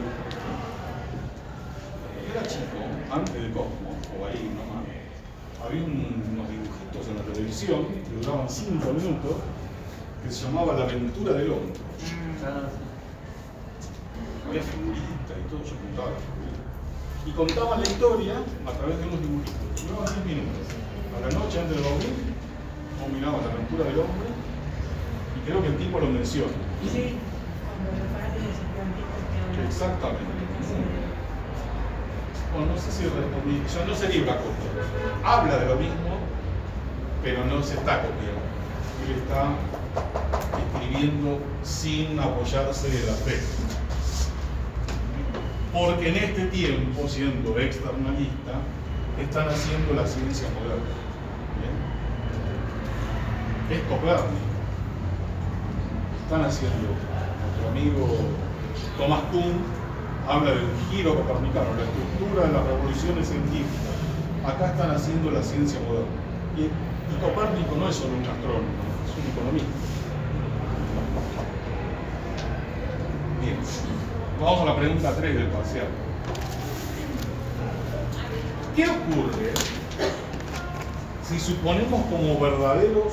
Era 2.32 2.42
chico, 2.46 2.78
antes 3.12 3.34
de 3.34 3.50
Cosmo, 3.52 3.94
o 4.18 4.26
ahí 4.26 4.50
nomás, 4.50 4.84
había 5.64 5.82
un- 5.84 6.22
unos 6.34 6.48
dibujitos 6.50 7.08
en 7.08 7.16
la 7.18 7.22
televisión 7.32 7.86
que 7.86 8.16
duraban 8.20 8.48
5 8.48 8.92
minutos 8.92 9.36
que 10.24 10.30
se 10.30 10.44
llamaba 10.46 10.72
La 10.74 10.84
aventura 10.84 11.32
del 11.34 11.50
hombre. 11.52 11.72
Había 14.48 14.62
figuritas 14.62 15.36
y 15.38 15.48
todo, 15.48 15.62
yo 15.64 15.74
contaba 15.78 16.10
las 16.10 16.22
figuritas. 16.26 16.64
Y 17.24 17.30
contaban 17.32 17.80
la 17.80 17.86
historia 17.86 18.34
a 18.66 18.72
través 18.72 18.98
de 18.98 19.04
unos 19.08 19.20
dibujitos. 19.20 19.86
Duraban 19.88 20.10
10 20.12 20.26
minutos. 20.26 20.66
A 21.14 21.20
la 21.22 21.30
noche 21.32 21.60
antes 21.60 21.76
de 21.76 21.82
dormir, 21.82 22.12
vos 23.00 23.08
mirabas 23.14 23.40
la 23.46 23.52
aventura 23.52 23.84
del 23.84 23.98
hombre 24.00 24.28
creo 25.44 25.62
que 25.62 25.68
el 25.68 25.76
tipo 25.76 26.00
lo 26.00 26.06
menciona. 26.06 26.52
Sí, 26.90 27.16
cuando. 28.74 29.68
Exactamente. 29.68 30.34
Bueno, 32.52 32.72
no 32.72 32.80
sé 32.80 32.92
si 32.92 33.04
respondí, 33.04 33.62
ya 33.72 33.84
no 33.84 33.94
sería 33.96 34.22
una 34.22 34.36
copia. 34.36 34.70
Habla 35.24 35.58
de 35.58 35.66
lo 35.66 35.76
mismo, 35.76 36.18
pero 37.22 37.44
no 37.46 37.62
se 37.62 37.74
está 37.74 38.02
copiando. 38.02 38.44
Él 39.04 39.16
está 39.22 39.48
escribiendo 40.58 41.38
sin 41.62 42.18
apoyarse 42.18 42.88
de 42.88 43.06
la 43.06 43.12
fe. 43.14 43.40
Porque 45.72 46.08
en 46.08 46.16
este 46.16 46.46
tiempo, 46.46 47.08
siendo 47.08 47.58
externalista, 47.58 48.60
están 49.20 49.48
haciendo 49.48 49.94
la 49.94 50.06
ciencia 50.06 50.48
moderna. 50.50 50.94
¿Bien? 53.68 53.80
Es 53.80 53.88
Copérnico. 53.88 54.53
Están 56.34 56.50
haciendo, 56.50 56.88
nuestro 56.90 57.68
amigo 57.70 58.08
Thomas 58.98 59.20
Kuhn 59.30 59.54
habla 60.28 60.50
del 60.50 60.66
giro 60.90 61.14
copernicano, 61.14 61.66
la 61.76 61.84
estructura 61.84 62.48
de 62.48 62.52
las 62.54 62.66
revoluciones 62.66 63.28
científicas. 63.28 63.94
Acá 64.44 64.72
están 64.72 64.90
haciendo 64.90 65.30
la 65.30 65.40
ciencia 65.40 65.78
moderna. 65.86 66.10
Y, 66.58 66.62
y 66.62 67.20
Copérnico 67.20 67.76
no 67.76 67.88
es 67.88 67.94
solo 67.94 68.14
un 68.16 68.26
astrónomo, 68.26 68.66
es 69.06 69.14
un 69.14 69.30
economista. 69.30 69.70
Bien. 73.40 73.58
Vamos 74.40 74.60
a 74.60 74.64
la 74.64 74.76
pregunta 74.76 75.14
3 75.14 75.34
del 75.36 75.46
parcial. 75.46 75.86
¿Qué 78.74 78.88
ocurre 78.88 79.52
si 81.22 81.38
suponemos 81.38 82.04
como 82.06 82.40
verdaderos 82.40 83.12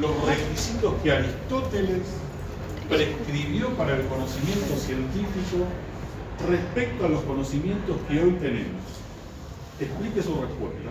los 0.00 0.24
requisitos 0.26 0.94
que 1.02 1.12
Aristóteles 1.12 2.02
prescribió 2.88 3.70
para 3.76 3.96
el 3.96 4.06
conocimiento 4.06 4.76
científico 4.76 5.66
respecto 6.48 7.06
a 7.06 7.08
los 7.08 7.22
conocimientos 7.22 7.96
que 8.08 8.20
hoy 8.20 8.32
tenemos? 8.32 8.82
Explique 9.80 10.22
su 10.22 10.40
respuesta. 10.40 10.90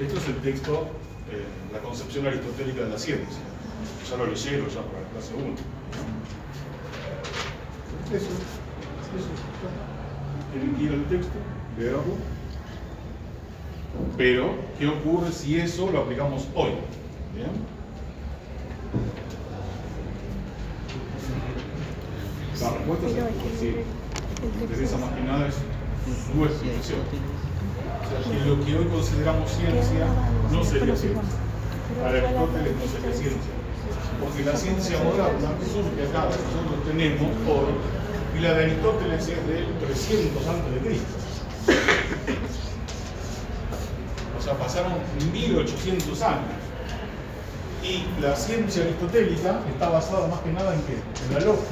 Esto 0.00 0.18
es 0.18 0.28
el 0.28 0.36
texto, 0.36 0.88
eh, 1.30 1.44
la 1.72 1.80
concepción 1.80 2.26
aristotélica 2.26 2.82
de 2.82 2.90
la 2.90 2.98
ciencia. 2.98 3.38
Ya 4.08 4.16
lo 4.16 4.26
leyeron 4.26 4.68
ya 4.68 4.82
para 4.82 5.00
la 5.00 5.08
clase 5.08 5.34
1. 5.34 5.44
Eso, 8.08 8.16
eso. 8.16 8.26
Tienen 10.52 10.74
que 10.76 10.82
ir 10.84 10.92
al 10.92 11.04
texto, 11.06 11.32
leerlo. 11.78 12.16
Pero, 14.16 14.54
¿qué 14.78 14.86
ocurre 14.86 15.32
si 15.32 15.58
eso 15.58 15.90
lo 15.90 16.02
aplicamos 16.02 16.46
hoy? 16.54 16.70
La 17.36 17.44
respuesta 22.70 23.06
es 23.06 23.12
que 23.12 23.20
sí. 23.60 23.68
el 23.68 23.84
Me 24.56 24.62
interesa 24.64 24.96
más 24.96 25.12
que 25.12 25.20
nada 25.20 25.48
es 25.48 25.54
su 25.54 25.60
explicación. 26.44 27.00
O 27.00 27.02
sea, 28.08 28.20
que 28.24 28.40
lo 28.48 28.64
que 28.64 28.78
hoy 28.78 28.86
consideramos 28.86 29.50
ciencia 29.50 30.06
no 30.50 30.64
sería 30.64 30.96
ciencia. 30.96 31.20
Para 32.00 32.18
Aristóteles 32.18 32.74
no 32.76 32.86
sería 32.88 33.12
ciencia. 33.12 33.52
Porque 34.20 34.44
la 34.44 34.56
ciencia 34.56 34.98
moderna 35.04 35.50
surge 35.60 36.08
acá, 36.08 36.30
que 36.30 36.36
nosotros 36.40 36.84
tenemos 36.88 37.28
hoy, 37.46 37.74
y 38.38 38.40
la 38.40 38.54
de 38.54 38.64
Aristóteles 38.64 39.28
es 39.28 39.46
del 39.46 39.66
300 39.78 40.46
antes 40.46 40.72
de 40.72 40.80
Cristo. 40.80 41.16
O 44.38 44.40
sea, 44.42 44.54
pasaron 44.54 44.94
1800 45.32 46.22
años. 46.22 46.65
Y 47.86 48.04
la 48.20 48.34
ciencia 48.34 48.82
aristotélica 48.82 49.60
está 49.68 49.88
basada 49.88 50.26
más 50.26 50.40
que 50.40 50.52
nada 50.52 50.74
en 50.74 50.82
qué? 50.82 50.94
En 50.94 51.34
la 51.34 51.40
lógica. 51.40 51.70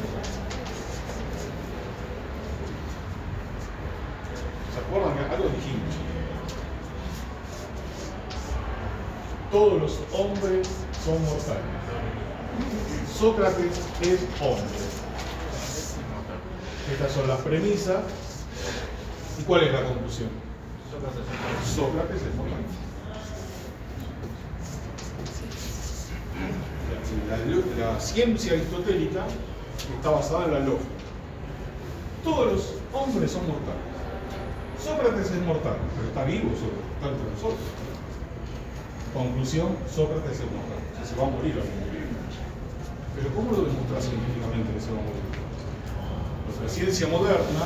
¿Se 4.73 4.79
acuerdan 4.79 5.17
que 5.17 5.35
algo 5.35 5.49
dijimos? 5.49 5.95
Todos 9.51 9.83
los 9.83 10.01
hombres 10.13 10.69
son 11.05 11.21
mortales. 11.25 11.65
Sócrates 13.19 13.81
es 14.03 14.21
hombre. 14.41 14.65
Estas 16.93 17.13
son 17.13 17.27
las 17.27 17.41
premisas. 17.41 18.05
¿Y 19.41 19.43
cuál 19.43 19.65
es 19.65 19.73
la 19.73 19.85
conclusión? 19.85 20.29
Sócrates 21.75 22.23
es 22.23 22.35
mortal. 22.37 22.63
La, 27.79 28.01
ciencia 28.01 28.53
aristotélica 28.53 29.25
está 29.97 30.11
basada 30.11 30.47
en 30.47 30.53
la 30.53 30.61
lógica. 30.61 30.91
Todos 32.23 32.53
los 32.53 32.75
hombres 32.93 33.31
son 33.31 33.47
mortales. 33.47 33.95
Sócrates 34.83 35.31
es 35.31 35.43
mortal, 35.47 35.77
pero 35.97 36.09
está 36.09 36.25
vivo, 36.25 36.51
Sócrates, 36.53 37.09
entre 37.09 37.31
nosotros. 37.33 37.67
Conclusión, 39.15 39.69
Sócrates 39.89 40.41
es 40.41 40.49
mortal. 40.53 40.81
O 41.01 41.07
se 41.07 41.17
va 41.17 41.27
a 41.27 41.31
morir 41.31 41.55
algún 41.57 41.81
día. 41.89 42.05
Pero 43.17 43.29
¿cómo 43.35 43.53
lo 43.53 43.65
demuestra 43.65 44.01
científicamente 44.01 44.73
que 44.75 44.81
se 44.81 44.91
va 44.93 44.99
a 44.99 45.07
morir? 45.09 45.25
La 46.63 46.69
ciencia 46.69 47.09
moderna, 47.09 47.65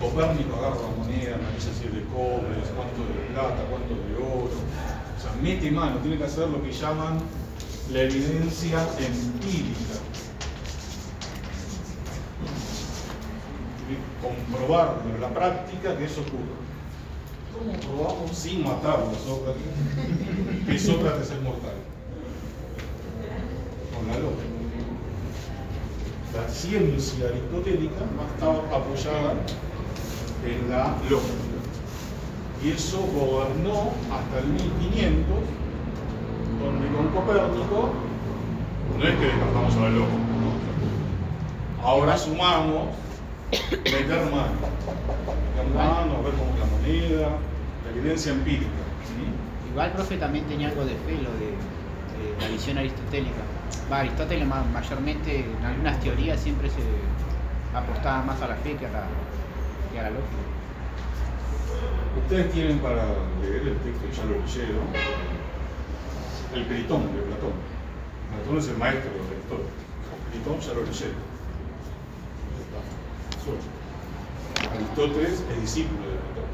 Copérnico 0.00 0.56
agarra 0.56 0.80
la 0.80 0.96
moneda, 0.96 1.36
analiza 1.36 1.68
si 1.76 1.84
es 1.84 1.92
de 1.92 2.04
cobre, 2.08 2.56
cuánto 2.72 3.04
de 3.04 3.20
plata, 3.32 3.60
cuánto 3.68 3.92
de 3.92 4.16
oro. 4.16 4.56
O 4.56 5.20
sea, 5.20 5.32
mete 5.42 5.70
mano, 5.70 5.98
tiene 6.00 6.16
que 6.16 6.24
hacer 6.24 6.48
lo 6.48 6.62
que 6.62 6.72
llaman 6.72 7.20
la 7.92 8.02
evidencia 8.02 8.86
empírica. 8.98 9.94
Comprobar 14.22 15.02
en 15.12 15.20
la 15.20 15.28
práctica 15.30 15.96
que 15.96 16.04
eso 16.04 16.20
ocurre. 16.20 16.60
¿Cómo 17.52 17.72
probamos 17.96 18.36
sin 18.36 18.62
matarlo 18.62 19.10
a 19.10 19.14
Sócrates 19.14 19.62
que 20.66 20.78
Sócrates 20.78 21.30
es 21.30 21.42
mortal? 21.42 21.74
Con 23.94 24.06
la 24.06 24.18
lógica. 24.18 24.50
La 26.36 26.48
ciencia 26.48 27.26
aristotélica 27.26 28.04
estaba 28.34 28.58
apoyada 28.76 29.34
en 30.46 30.70
la 30.70 30.96
lógica. 31.10 31.50
Y 32.62 32.70
eso 32.70 33.00
gobernó 33.12 33.90
hasta 34.12 34.38
el 34.38 34.46
1500, 34.46 35.26
con 36.60 37.08
Copérnico 37.08 37.90
no 38.98 39.04
es 39.06 39.14
que 39.16 39.26
descartamos 39.26 39.76
a 39.76 39.80
la 39.80 39.88
lógica. 39.90 40.16
¿no? 40.40 41.86
Ahora 41.86 42.16
sumamos 42.18 42.88
meter 43.84 44.22
mano. 44.30 44.56
Meter 45.56 45.74
mano, 45.74 46.22
ver 46.22 46.32
cómo 46.34 46.50
es 46.52 46.60
la 46.60 46.66
moneda, 46.76 47.28
la 47.84 47.90
evidencia 47.98 48.32
empírica. 48.32 48.66
¿sí? 49.06 49.70
Igual, 49.70 49.92
profe, 49.92 50.16
también 50.18 50.44
tenía 50.46 50.68
algo 50.68 50.84
de 50.84 50.92
fe 50.94 51.12
lo 51.22 51.30
de, 51.40 51.46
de 51.56 52.42
la 52.42 52.48
visión 52.48 52.76
aristotélica. 52.78 53.40
Va, 53.90 54.00
Aristóteles 54.00 54.46
ma- 54.46 54.64
mayormente 54.72 55.46
en 55.58 55.64
algunas 55.64 55.98
teorías 56.00 56.38
siempre 56.40 56.68
se 56.68 56.82
apostaba 57.76 58.22
más 58.22 58.40
a 58.42 58.48
la 58.48 58.54
fe 58.56 58.74
que 58.76 58.86
a 58.86 58.90
la, 58.90 59.04
que 59.92 59.98
a 60.00 60.02
la 60.04 60.10
lógica. 60.10 60.44
Ustedes 62.22 62.52
tienen 62.52 62.78
para 62.80 63.04
leer 63.42 63.62
el 63.68 63.76
texto, 63.78 64.04
ya 64.14 64.24
lo 64.24 64.36
leyeron, 64.44 64.86
el 66.54 66.66
Critón 66.66 67.06
de 67.14 67.22
Platón. 67.22 67.52
Platón 68.34 68.58
es 68.58 68.68
el 68.68 68.78
maestro. 68.78 69.10
El 69.10 70.42
lo 70.74 70.82
leyeron. 70.82 71.22
Ya. 72.70 72.82
Suelto. 73.42 73.66
Aristóteles 74.74 75.42
es 75.50 75.60
discípulo 75.60 76.02
de 76.10 76.18
Platón. 76.18 76.50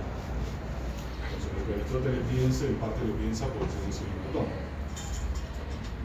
Entonces, 1.25 1.51
lo 1.53 1.61
que 1.67 1.73
Aristóteles 1.81 2.21
piensa, 2.33 2.65
en 2.67 2.77
parte 2.77 3.05
lo 3.07 3.15
piensa 3.15 3.47
por 3.47 3.63
excelencia 3.65 4.05
de 4.05 4.13
Platón. 4.33 4.49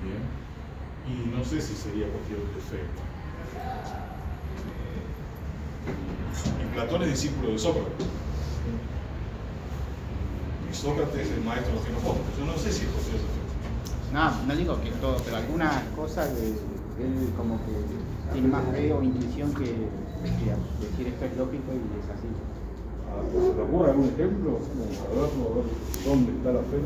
Bien. 0.03 0.23
Y 1.07 1.35
no 1.35 1.43
sé 1.43 1.61
si 1.61 1.75
sería 1.75 2.07
cuestión 2.07 2.39
de 2.55 2.61
fe. 2.61 2.83
Y 6.59 6.73
Platón 6.73 7.03
es 7.03 7.09
discípulo 7.09 7.51
de 7.51 7.59
Sócrates. 7.59 8.07
Y 10.69 10.73
Sócrates 10.75 11.27
es 11.27 11.31
el 11.31 11.43
maestro 11.43 11.73
de 11.73 11.91
los. 11.91 12.03
Yo 12.03 12.45
no 12.45 12.57
sé 12.57 12.71
si 12.71 12.85
es 12.85 13.07
ese 13.07 13.17
fe. 13.17 13.40
No, 14.13 14.31
no 14.45 14.55
digo 14.55 14.79
que 14.81 14.91
todo, 14.91 15.17
pero 15.23 15.37
algunas 15.37 15.83
cosas 15.95 16.33
de, 16.35 16.49
él 16.49 17.33
como 17.37 17.57
que 17.65 17.71
tiene 18.33 18.47
más 18.49 18.63
fe 18.71 18.91
o 18.93 19.01
intuición 19.01 19.53
que, 19.53 19.63
que 19.63 20.85
decir 20.85 21.07
esto 21.07 21.25
es 21.25 21.37
lógico 21.37 21.71
y 21.71 21.99
es 21.99 22.09
así. 22.11 22.27
¿Se 23.47 23.53
te 23.55 23.61
ocurre 23.61 23.91
algún 23.91 24.09
ejemplo? 24.09 24.59
Dónde 26.05 26.31
está 26.31 26.51
la 26.51 26.59
fe. 26.59 26.77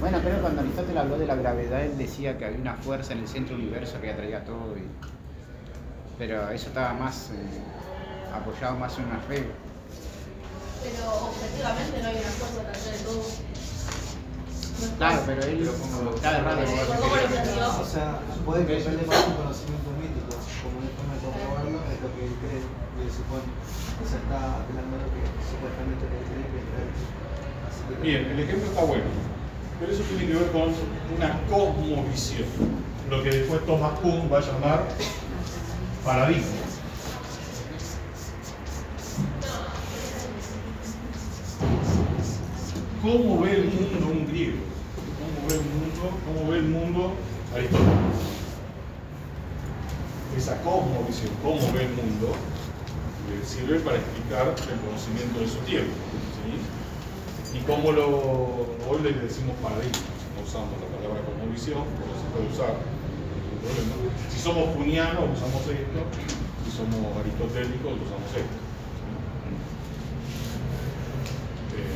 Bueno, 0.00 0.18
pero 0.24 0.40
cuando 0.40 0.60
Aristóteles 0.62 0.96
habló 1.02 1.18
de 1.18 1.26
la 1.26 1.34
gravedad, 1.36 1.82
él 1.84 1.96
decía 1.98 2.38
que 2.38 2.44
había 2.46 2.58
una 2.60 2.74
fuerza 2.74 3.12
en 3.12 3.20
el 3.20 3.28
centro 3.28 3.54
del 3.56 3.66
universo 3.66 4.00
que 4.00 4.10
atraía 4.10 4.44
todo. 4.44 4.76
y- 4.76 4.88
Pero 6.18 6.48
eso 6.50 6.68
estaba 6.68 6.94
más 6.94 7.30
eh, 7.30 8.34
apoyado 8.34 8.76
más 8.78 8.98
en 8.98 9.04
una 9.06 9.18
fe. 9.20 9.44
Pero 10.82 11.04
objetivamente 11.28 12.02
no 12.02 12.08
hay 12.08 12.14
una 12.16 12.30
fuerza 12.30 12.62
que 12.72 12.78
hacer 12.78 13.06
todo. 13.06 13.22
Claro, 14.96 15.22
pero 15.26 15.42
él 15.42 15.68
está 16.14 16.38
errado. 16.38 16.60
O 17.80 17.84
sea, 17.84 18.20
puede 18.44 18.66
que 18.66 18.74
depende 18.76 19.04
más 19.06 19.20
de 19.20 19.30
un 19.30 19.36
conocimiento 19.36 19.90
mítico, 20.00 20.32
como 20.64 20.80
una 20.80 20.88
forma 20.96 21.12
de 21.12 21.20
comprobarlo 21.20 21.78
es 21.84 21.98
lo 22.00 22.08
que 22.16 22.24
él 22.24 22.34
cree 22.40 22.64
y 22.64 22.98
él 23.04 23.12
supone. 23.12 23.44
O 23.44 24.04
sea, 24.08 24.18
está 24.24 24.64
apelando 24.64 24.96
a 24.96 25.04
lo 25.04 25.08
que 25.12 25.22
supuestamente 25.44 26.02
él 26.08 26.24
cree 26.28 26.48
que 26.48 26.60
es 26.64 28.02
Bien, 28.02 28.24
el 28.32 28.40
ejemplo 28.40 28.68
está 28.68 28.84
bueno. 28.84 29.04
Pero 29.80 29.92
eso 29.92 30.02
tiene 30.04 30.26
que 30.26 30.38
ver 30.38 30.50
con 30.52 30.72
una 31.16 31.40
cosmovisión. 31.48 32.48
Lo 33.10 33.22
que 33.22 33.30
después 33.30 33.66
Thomas 33.66 33.98
Kuhn 34.00 34.30
va 34.32 34.38
a 34.38 34.40
llamar 34.40 34.84
paradigma. 36.04 36.60
¿Cómo 43.02 43.40
ve 43.40 43.52
el 43.52 43.64
mundo 43.64 44.06
un 44.12 44.26
griego? 44.26 44.69
¿Cómo 46.00 46.50
ve 46.50 46.58
el 46.58 46.68
mundo, 46.68 47.12
Aristóteles? 47.54 48.24
Esa 50.34 50.56
cosmovisión, 50.62 51.28
cómo 51.42 51.60
ve 51.74 51.84
el 51.84 51.92
mundo, 51.92 52.32
le 53.28 53.44
sirve 53.44 53.80
para 53.80 53.98
explicar 53.98 54.48
el 54.48 54.80
conocimiento 54.80 55.40
de 55.40 55.48
su 55.48 55.58
tiempo. 55.68 55.92
Y 57.52 57.58
cómo 57.68 57.92
lo, 57.92 58.08
hoy 58.88 59.02
le 59.02 59.12
decimos 59.12 59.56
paradigma, 59.62 60.08
no 60.36 60.48
usamos 60.48 60.72
la 60.80 60.88
palabra 60.96 61.20
cosmovisión, 61.20 61.84
pero 62.00 62.16
se 62.16 62.24
puede 62.32 62.48
usar. 62.48 62.80
Si 64.32 64.40
somos 64.40 64.74
junianos, 64.76 65.36
usamos 65.36 65.60
esto. 65.68 66.00
Si 66.64 66.70
somos 66.70 67.14
aristotélicos, 67.18 67.92
usamos 67.92 68.30
esto. 68.32 68.56
Eh, 71.76 71.92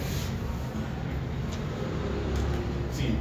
sí, 2.93 3.17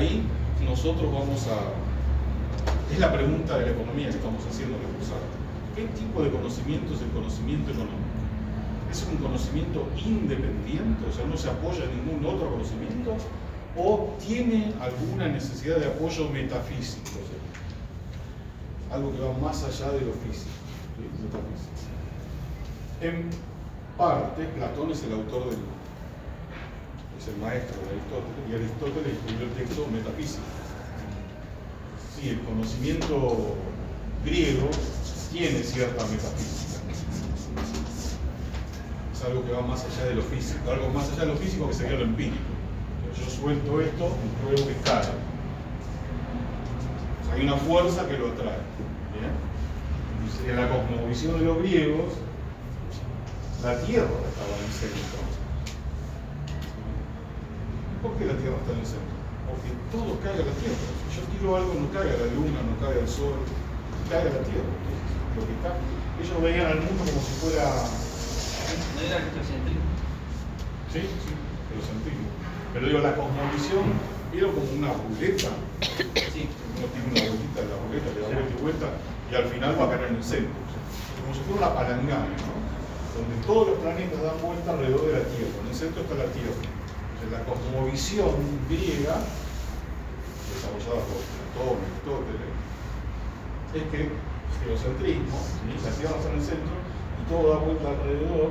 ahí 0.00 0.22
nosotros 0.64 1.12
vamos 1.12 1.46
a... 1.46 2.92
Es 2.92 2.98
la 2.98 3.12
pregunta 3.12 3.58
de 3.58 3.66
la 3.66 3.72
economía 3.72 4.06
que 4.10 4.16
estamos 4.16 4.42
haciendo 4.44 4.76
cursada. 4.96 5.22
¿Qué 5.76 5.84
tipo 5.94 6.22
de 6.22 6.30
conocimiento 6.30 6.94
es 6.94 7.02
el 7.02 7.10
conocimiento 7.10 7.70
económico? 7.70 8.18
¿Es 8.90 9.06
un 9.06 9.18
conocimiento 9.18 9.86
independiente? 10.04 11.06
O 11.08 11.12
sea, 11.12 11.24
no 11.26 11.36
se 11.36 11.48
apoya 11.48 11.84
en 11.84 11.94
ningún 11.96 12.26
otro 12.26 12.50
conocimiento 12.50 13.14
o 13.76 14.12
tiene 14.18 14.72
alguna 14.80 15.28
necesidad 15.28 15.76
de 15.76 15.86
apoyo 15.86 16.28
metafísico, 16.30 17.06
o 17.06 17.26
sea, 17.28 18.96
algo 18.96 19.12
que 19.12 19.20
va 19.20 19.32
más 19.38 19.62
allá 19.62 19.92
de 19.92 20.00
lo 20.00 20.12
físico. 20.12 20.50
En 23.00 23.30
parte, 23.96 24.44
Platón 24.56 24.90
es 24.90 25.04
el 25.04 25.12
autor 25.12 25.50
del 25.50 25.58
es 27.20 27.28
el 27.28 27.36
maestro 27.36 27.76
de 27.84 27.90
Aristóteles 27.92 28.42
y 28.48 28.54
Aristóteles 28.54 29.12
escribió 29.18 29.46
el 29.46 29.52
texto 29.52 29.86
metafísico. 29.92 30.42
Sí, 32.16 32.30
el 32.30 32.40
conocimiento 32.40 33.56
griego 34.24 34.70
tiene 35.30 35.62
cierta 35.62 36.04
metafísica. 36.06 36.80
Es 39.12 39.24
algo 39.24 39.44
que 39.44 39.52
va 39.52 39.60
más 39.60 39.84
allá 39.84 40.06
de 40.06 40.14
lo 40.14 40.22
físico, 40.22 40.70
algo 40.70 40.88
más 40.88 41.10
allá 41.10 41.20
de 41.20 41.26
lo 41.26 41.36
físico 41.36 41.68
que 41.68 41.74
sería 41.74 41.98
lo 41.98 42.04
empírico 42.04 42.60
yo 43.18 43.30
suelto 43.30 43.80
esto 43.80 44.16
y 44.24 44.28
pruebo 44.44 44.68
que 44.68 44.74
cae. 44.84 45.08
O 47.28 47.32
hay 47.32 47.42
una 47.42 47.56
fuerza 47.56 48.06
que 48.06 48.18
lo 48.18 48.28
atrae. 48.28 48.58
¿bien? 49.14 49.32
En 50.48 50.56
la 50.56 50.68
cosmovisión 50.68 51.38
de 51.38 51.44
los 51.44 51.58
griegos, 51.58 52.14
la 53.62 53.80
Tierra 53.82 54.06
estaba 54.06 54.56
en 54.58 54.64
el 54.64 54.72
centro. 54.72 55.29
¿Por 58.02 58.16
qué 58.16 58.24
la 58.24 58.36
Tierra 58.40 58.56
está 58.56 58.72
en 58.72 58.80
el 58.80 58.88
centro? 58.88 59.14
Porque 59.44 59.70
todo 59.92 60.16
cae 60.24 60.40
a 60.40 60.46
la 60.48 60.56
Tierra. 60.56 60.80
Si 61.08 61.20
yo 61.20 61.22
tiro 61.36 61.56
algo, 61.56 61.72
no 61.76 61.92
cae 61.92 62.08
a 62.08 62.16
la 62.16 62.28
Luna, 62.32 62.64
no 62.64 62.74
cae 62.80 62.96
al 62.96 63.08
Sol, 63.08 63.36
cae 64.08 64.24
a 64.24 64.32
la 64.32 64.42
Tierra. 64.46 64.72
Entonces, 64.72 65.04
lo 65.36 65.42
que 65.44 65.52
está, 65.60 65.70
ellos 66.16 66.38
veían 66.40 66.68
al 66.72 66.80
mundo 66.80 67.00
como 67.04 67.20
si 67.20 67.34
fuera... 67.44 67.64
¿No 67.66 69.00
era 69.04 69.20
cristocentrismo? 69.20 69.84
Sí, 70.88 71.02
sí, 71.04 71.32
celocentrismo. 71.68 72.28
Pero 72.72 72.86
digo, 72.86 73.00
la 73.04 73.14
cosmovisión 73.18 73.84
era 74.32 74.48
como 74.48 74.70
una 74.80 74.90
ruleta. 74.96 75.50
Sí. 76.32 76.48
Uno 76.78 76.86
tiene 76.94 77.06
una 77.10 77.22
bolita 77.36 77.58
de 77.60 77.68
la 77.68 77.76
ruleta, 77.84 78.08
le 78.14 78.20
da 78.22 78.28
vuelta 78.30 78.54
y 78.54 78.62
vuelta, 78.62 78.86
y 79.28 79.34
al 79.34 79.46
final 79.50 79.70
va 79.76 79.84
a 79.84 79.90
caer 79.90 80.08
en 80.08 80.16
el 80.16 80.24
centro. 80.24 80.56
Como 81.20 81.34
si 81.34 81.40
fuera 81.44 81.68
una 81.68 81.74
palangana, 81.76 82.32
¿no? 82.32 82.54
Donde 83.12 83.36
todos 83.44 83.68
los 83.68 83.78
planetas 83.84 84.22
dan 84.22 84.38
vuelta 84.40 84.72
alrededor 84.72 85.02
de 85.04 85.12
la 85.18 85.24
Tierra. 85.28 85.52
En 85.60 85.68
el 85.68 85.76
centro 85.76 86.00
está 86.00 86.14
la 86.14 86.30
Tierra. 86.30 86.79
La 87.28 87.44
cosmovisión 87.44 88.32
griega, 88.68 89.20
desarrollada 90.48 91.04
por 91.04 91.20
Platón, 91.20 91.76
Aristóteles, 91.84 92.50
es 93.76 93.84
que 93.92 94.00
el 94.08 94.12
geocentrismo, 94.64 95.38
la 95.84 95.90
Tierra 95.94 96.16
está 96.16 96.32
en 96.32 96.38
el 96.40 96.42
centro 96.42 96.74
y 97.20 97.22
todo 97.30 97.50
da 97.50 97.58
vuelta 97.60 97.86
alrededor 97.86 98.50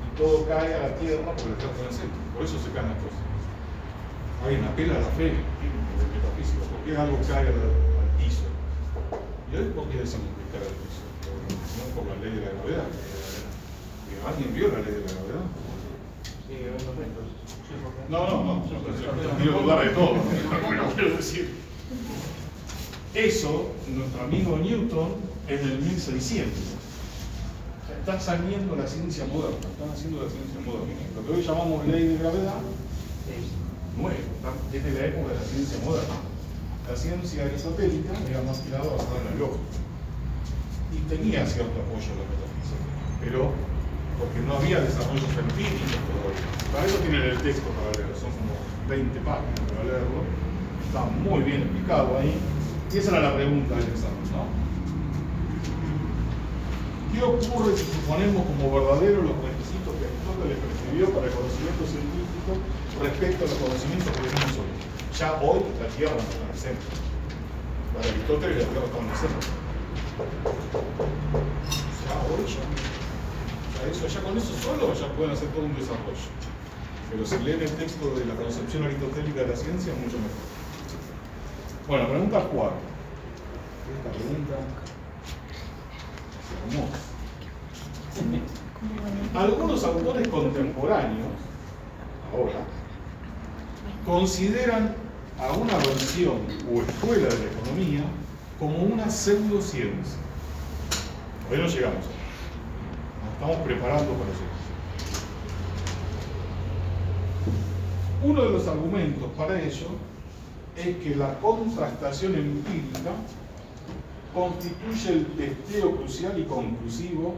y 0.00 0.08
todo 0.18 0.48
cae 0.48 0.74
a 0.74 0.88
la 0.88 0.94
Tierra 0.96 1.22
porque 1.36 1.54
la 1.54 1.56
Tierra 1.60 1.70
está 1.70 1.82
en 1.82 1.92
el 1.92 1.94
centro. 1.94 2.20
Por 2.34 2.42
eso 2.42 2.56
se 2.58 2.70
caen 2.72 2.88
las 2.88 2.98
cosas. 2.98 3.22
Hay 4.42 4.56
una 4.56 4.74
pela 4.74 4.94
a 4.96 5.04
la 5.04 5.12
fe 5.14 5.38
del 5.38 6.08
metafísico, 6.08 6.66
porque 6.72 6.96
algo 6.96 7.18
cae 7.28 7.46
al, 7.46 7.62
al 7.62 8.10
piso. 8.18 8.48
¿Y 9.52 9.56
hoy 9.56 9.70
por 9.76 9.86
qué 9.92 10.02
decimos 10.02 10.34
que 10.34 10.56
cae 10.56 10.66
al 10.66 10.78
piso? 10.82 11.04
No 11.78 11.84
por 11.94 12.10
la 12.10 12.16
ley 12.18 12.32
de 12.32 12.42
la 12.42 12.58
gravedad. 12.58 12.90
¿Alguien 14.26 14.50
vio 14.50 14.66
la 14.72 14.82
ley 14.82 14.98
de 14.98 15.04
la 15.06 15.14
gravedad? 15.14 15.46
No, 18.08 18.26
no, 18.26 18.44
no, 18.44 18.54
no 18.54 19.36
quiero 19.36 19.60
dudar 19.60 19.84
de 19.84 19.90
todo. 19.90 20.14
Quiero 20.94 21.16
decir, 21.16 21.54
eso, 23.14 23.72
nuestro 23.94 24.22
amigo 24.22 24.56
Newton, 24.58 25.28
es 25.48 25.60
del 25.60 25.78
1600. 25.80 26.52
O 26.52 27.86
sea, 27.86 27.98
Está 27.98 28.20
saliendo 28.20 28.76
la 28.76 28.86
ciencia 28.86 29.24
moderna, 29.26 29.56
están 29.60 29.90
haciendo 29.90 30.22
la 30.22 30.30
ciencia 30.30 30.60
moderna. 30.60 30.94
Lo 31.16 31.26
que 31.26 31.32
hoy 31.32 31.42
llamamos 31.42 31.86
ley 31.86 32.08
de 32.08 32.16
gravedad 32.16 32.60
es 33.28 33.98
nuevo, 34.00 34.16
es 34.72 34.84
de 34.84 34.92
la 34.92 35.06
época 35.06 35.28
de 35.32 35.34
la 35.34 35.44
ciencia 35.44 35.78
moderna. 35.84 36.16
La 36.88 36.96
ciencia 36.96 37.44
aristotélica 37.44 38.12
era 38.30 38.42
más 38.42 38.58
que 38.60 38.70
nada 38.70 38.84
basada 38.84 39.20
en 39.20 39.24
la 39.24 39.34
lógica. 39.36 39.76
Y 40.92 40.98
tenía 41.08 41.46
cierto 41.46 41.76
apoyo 41.80 42.08
en 42.08 42.18
la 42.20 42.26
metafísica, 42.32 42.80
pero 43.20 43.52
porque 44.18 44.40
no 44.42 44.58
había 44.58 44.80
desarrollos 44.82 45.30
empíricos 45.38 46.02
todavía. 46.10 46.46
Para 46.74 46.86
eso 46.86 46.98
tienen 46.98 47.22
el 47.22 47.38
texto 47.38 47.70
para 47.78 47.94
leer, 47.96 48.10
son 48.18 48.34
como 48.34 48.52
20 48.90 49.14
páginas 49.22 49.60
para 49.70 49.84
leerlo. 49.86 50.20
Está 50.84 51.04
muy 51.22 51.40
bien 51.46 51.62
explicado 51.62 52.18
ahí. 52.18 52.34
Y 52.92 52.98
esa 52.98 53.16
era 53.16 53.30
la 53.30 53.34
pregunta 53.36 53.74
del 53.76 53.88
examen, 53.88 54.24
¿no? 54.34 54.48
¿Qué 57.12 57.22
ocurre 57.22 57.76
si 57.76 57.84
suponemos 57.84 58.46
como 58.46 58.74
verdaderos 58.74 59.24
los 59.24 59.36
requisitos 59.44 59.92
que 59.96 60.04
Aristóteles 60.06 60.58
prescribió 60.60 61.10
para 61.14 61.26
el 61.26 61.32
conocimiento 61.32 61.82
científico 61.86 62.50
respecto 63.00 63.44
a 63.44 63.48
los 63.48 63.58
conocimientos 63.58 64.10
que 64.12 64.22
tenemos 64.28 64.54
hoy? 64.58 64.72
Ya 65.18 65.28
hoy 65.42 65.60
la 65.82 65.88
Tierra 65.94 66.14
no 66.14 66.24
está 66.24 66.42
en 66.42 66.50
el 66.52 66.58
centro. 66.58 66.90
Para 67.92 68.08
Aristóteles 68.08 68.56
la 68.60 68.68
Tierra 68.70 68.86
está 68.86 68.98
en 68.98 69.08
el 69.08 69.18
centro. 69.18 69.50
Ya 72.08 72.16
hoy 72.28 72.44
ya, 72.48 72.97
eso, 73.86 74.06
ya 74.06 74.20
con 74.22 74.36
eso 74.36 74.52
solo 74.62 74.92
ya 74.94 75.06
pueden 75.14 75.32
hacer 75.32 75.48
todo 75.48 75.64
un 75.64 75.74
desarrollo. 75.74 76.28
Pero 77.10 77.26
si 77.26 77.38
leen 77.38 77.62
el 77.62 77.70
texto 77.70 78.14
de 78.14 78.24
la 78.26 78.34
concepción 78.34 78.84
aristotélica 78.84 79.40
de 79.40 79.48
la 79.48 79.56
ciencia, 79.56 79.92
mucho 79.94 80.18
mejor. 80.18 80.48
Bueno, 81.86 82.08
pregunta 82.08 82.40
4. 82.52 82.76
Esta 83.96 84.10
pregunta. 84.18 84.56
Algunos 89.34 89.84
autores 89.84 90.28
contemporáneos, 90.28 91.28
ahora, 92.32 92.60
consideran 94.04 94.94
a 95.38 95.52
una 95.52 95.76
versión 95.78 96.38
o 96.72 96.82
escuela 96.82 97.28
de 97.28 97.38
la 97.38 97.52
economía 97.52 98.02
como 98.58 98.78
una 98.78 99.08
pseudociencia. 99.08 100.18
Hoy 101.50 101.58
no 101.58 101.66
llegamos. 101.66 102.17
Estamos 103.40 103.56
preparando 103.58 104.12
para 104.14 104.30
eso. 104.32 104.42
Uno 108.24 108.42
de 108.42 108.50
los 108.50 108.66
argumentos 108.66 109.30
para 109.38 109.62
ello 109.62 109.86
es 110.76 110.96
que 110.96 111.14
la 111.14 111.38
contrastación 111.38 112.34
empírica 112.34 113.12
constituye 114.34 115.12
el 115.12 115.26
testeo 115.36 115.96
crucial 115.98 116.36
y 116.36 116.44
conclusivo 116.46 117.34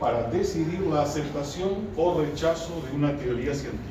para 0.00 0.24
decidir 0.30 0.80
la 0.80 1.02
aceptación 1.02 1.90
o 1.96 2.20
rechazo 2.20 2.82
de 2.90 2.96
una 2.96 3.16
teoría 3.16 3.54
científica. 3.54 3.86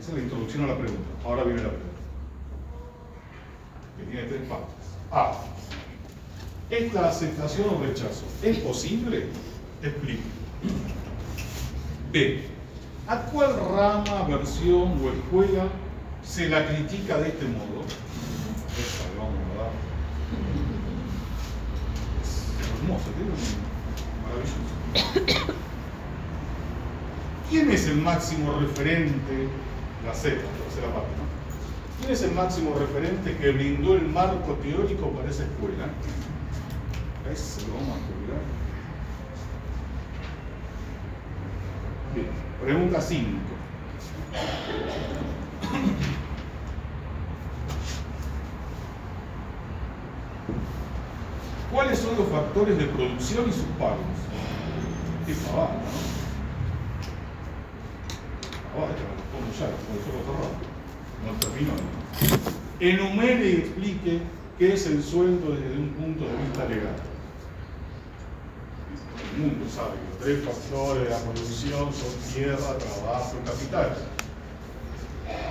Esa 0.00 0.12
es 0.12 0.16
la 0.16 0.22
introducción 0.22 0.64
a 0.64 0.68
la 0.68 0.78
pregunta. 0.78 1.08
Ahora 1.26 1.44
viene 1.44 1.62
la 1.62 1.68
pregunta. 1.68 2.00
Que 3.98 4.04
tiene 4.04 4.28
tres 4.28 4.48
partes. 4.48 4.74
A. 5.12 5.59
¿Esta 6.70 7.08
aceptación 7.08 7.66
o 7.70 7.82
rechazo 7.84 8.24
es 8.42 8.58
posible? 8.58 9.26
Explique. 9.82 10.22
B. 12.12 12.44
¿A 13.08 13.22
cuál 13.22 13.56
rama, 13.56 14.22
versión 14.28 14.92
o 15.04 15.10
escuela 15.10 15.64
se 16.22 16.48
la 16.48 16.66
critica 16.68 17.18
de 17.18 17.28
este 17.28 17.44
modo? 17.46 17.82
Esta 18.78 19.08
le 19.12 19.18
vamos 19.18 19.40
a 19.50 19.62
dar. 19.62 19.72
Es 22.22 22.30
hermoso, 22.78 23.10
un- 23.18 23.70
maravilloso. 24.94 25.54
¿Quién 27.50 27.70
es 27.72 27.86
el 27.88 27.96
máximo 27.96 28.52
referente? 28.60 29.48
La 30.06 30.14
Z, 30.14 30.36
la 30.36 30.64
tercera 30.64 30.94
parte, 30.94 31.10
¿no? 31.18 31.98
¿Quién 32.00 32.12
es 32.12 32.22
el 32.22 32.32
máximo 32.32 32.74
referente 32.78 33.36
que 33.36 33.50
brindó 33.50 33.94
el 33.96 34.06
marco 34.08 34.54
teórico 34.62 35.10
para 35.10 35.28
esa 35.30 35.42
escuela? 35.42 35.88
A 37.30 37.32
ese 37.32 37.64
lo 37.68 37.74
vamos 37.74 37.90
a 37.90 38.00
colgar. 38.10 38.42
Bien, 42.12 42.26
pregunta 42.60 43.00
5. 43.00 43.30
¿Cuáles 51.72 51.98
son 52.00 52.16
los 52.16 52.28
factores 52.30 52.76
de 52.76 52.86
producción 52.86 53.48
y 53.48 53.52
sus 53.52 53.62
pagos? 53.78 54.00
Qué 55.24 55.34
pavada, 55.34 55.74
¿no? 55.74 55.90
Pavada, 58.74 58.92
respondo 58.92 59.52
ya, 59.56 59.66
porque 59.86 60.02
yo 60.04 60.18
lo. 60.26 61.30
No 61.30 61.38
termino. 61.38 61.74
enumere 62.80 63.50
y 63.50 63.52
explique 63.52 64.20
qué 64.58 64.74
es 64.74 64.86
el 64.86 65.00
sueldo 65.00 65.52
desde 65.52 65.78
un 65.78 65.90
punto 65.90 66.24
de 66.24 66.36
vista 66.42 66.64
legal. 66.64 66.96
Mundo 69.38 69.66
sabe 69.70 69.94
que 69.94 70.06
los 70.10 70.18
tres 70.18 70.38
factores 70.44 71.04
de 71.04 71.10
la 71.10 71.18
producción 71.18 71.92
son 71.92 72.12
tierra, 72.34 72.78
trabajo 72.78 73.36
y 73.38 73.46
capital. 73.46 73.96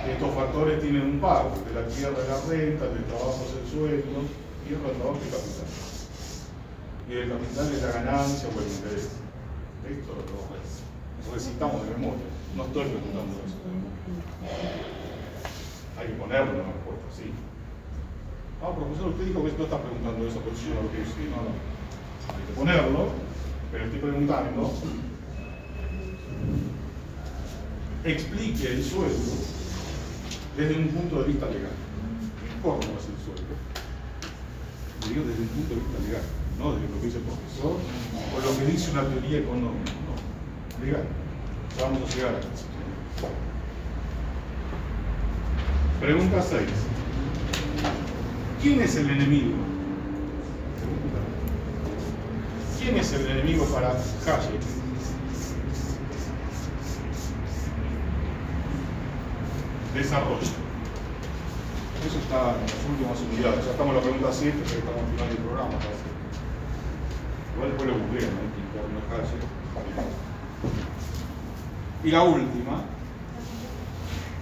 Estos 0.06 0.34
factores 0.34 0.80
tienen 0.80 1.02
un 1.02 1.20
pago, 1.20 1.52
de 1.64 1.72
la 1.74 1.88
tierra 1.88 2.18
la 2.28 2.40
renta, 2.48 2.84
el 2.84 2.94
del 2.94 3.04
trabajo 3.04 3.40
es 3.48 3.52
el 3.56 3.66
sueldo, 3.70 4.28
tierra, 4.66 4.92
trabajo 4.96 5.20
y 5.20 5.30
capital. 5.32 5.68
Y 7.08 7.12
el 7.12 7.28
capital 7.30 7.66
es 7.72 7.82
la 7.82 7.92
ganancia 7.92 8.48
o 8.48 8.60
el 8.60 8.68
interés. 8.68 9.08
Esto 9.88 10.12
lo 10.12 11.34
recitamos 11.34 11.82
de 11.84 11.90
memoria, 11.96 12.28
no 12.56 12.64
estoy 12.64 12.84
preguntando 12.84 13.40
eso. 13.44 13.56
Hay 15.98 16.06
que 16.06 16.14
ponerlo 16.14 16.50
en 16.52 16.58
la 16.58 16.64
respuesta, 16.64 17.06
sí. 17.12 17.32
No, 18.60 18.74
profesor, 18.76 19.08
usted 19.08 19.24
dijo 19.24 19.44
que 19.44 19.52
no 19.52 19.64
está 19.64 19.78
preguntando 19.80 20.26
eso, 20.26 20.40
pero 20.44 20.56
no 20.56 20.84
no, 20.84 21.40
no. 21.48 21.52
Hay 22.28 22.42
que 22.46 22.52
ponerlo, 22.52 23.19
pero 23.70 23.84
estoy 23.84 24.00
preguntando. 24.00 24.72
Explique 28.04 28.66
el 28.66 28.82
sueldo 28.82 29.32
desde 30.56 30.76
un 30.76 30.88
punto 30.88 31.22
de 31.22 31.28
vista 31.28 31.46
legal. 31.46 31.72
¿Cómo 32.62 32.78
es 32.78 33.06
el 33.08 33.18
sueldo? 33.24 33.54
Digo 35.08 35.24
desde 35.26 35.42
un 35.42 35.48
punto 35.48 35.74
de 35.74 35.80
vista 35.80 36.02
legal, 36.06 36.22
no 36.58 36.72
desde 36.74 36.88
lo 36.88 37.00
que 37.00 37.06
dice 37.06 37.18
el 37.18 37.24
profesor 37.24 37.76
o 38.36 38.40
lo 38.40 38.58
que 38.58 38.72
dice 38.72 38.90
una 38.92 39.04
teoría 39.08 39.38
económica, 39.38 39.92
no. 40.06 40.84
Legal. 40.84 41.04
Vamos 41.80 42.10
a 42.10 42.14
llegar 42.14 42.34
a 42.34 42.38
eso. 42.38 42.66
Pregunta 46.00 46.42
6. 46.42 46.62
¿Quién 48.62 48.80
es 48.80 48.96
el 48.96 49.10
enemigo? 49.10 49.56
¿Quién 52.90 53.02
es 53.02 53.12
el 53.12 53.24
enemigo 53.24 53.64
para 53.66 53.90
Hayek? 53.90 54.62
Desarrollo. 59.94 60.38
Eso 62.04 62.18
está 62.18 62.56
en 62.56 62.62
las 62.62 62.84
últimas 62.90 63.20
unidades. 63.30 63.64
Ya 63.64 63.70
estamos 63.70 63.90
en 63.90 63.96
la 63.96 64.02
pregunta 64.02 64.32
7, 64.32 64.58
pero 64.66 64.78
estamos 64.80 65.02
al 65.02 65.06
final 65.06 65.28
del 65.28 65.36
programa. 65.36 65.70
parece. 65.70 66.10
Igual 67.54 67.68
después 67.70 67.88
lo 67.90 67.94
googlean, 67.94 68.34
¿no? 68.34 68.40
Que 68.50 68.58
interno 68.58 68.98
Hayek. 69.14 69.42
Y 72.02 72.10
la 72.10 72.22
última. 72.24 72.74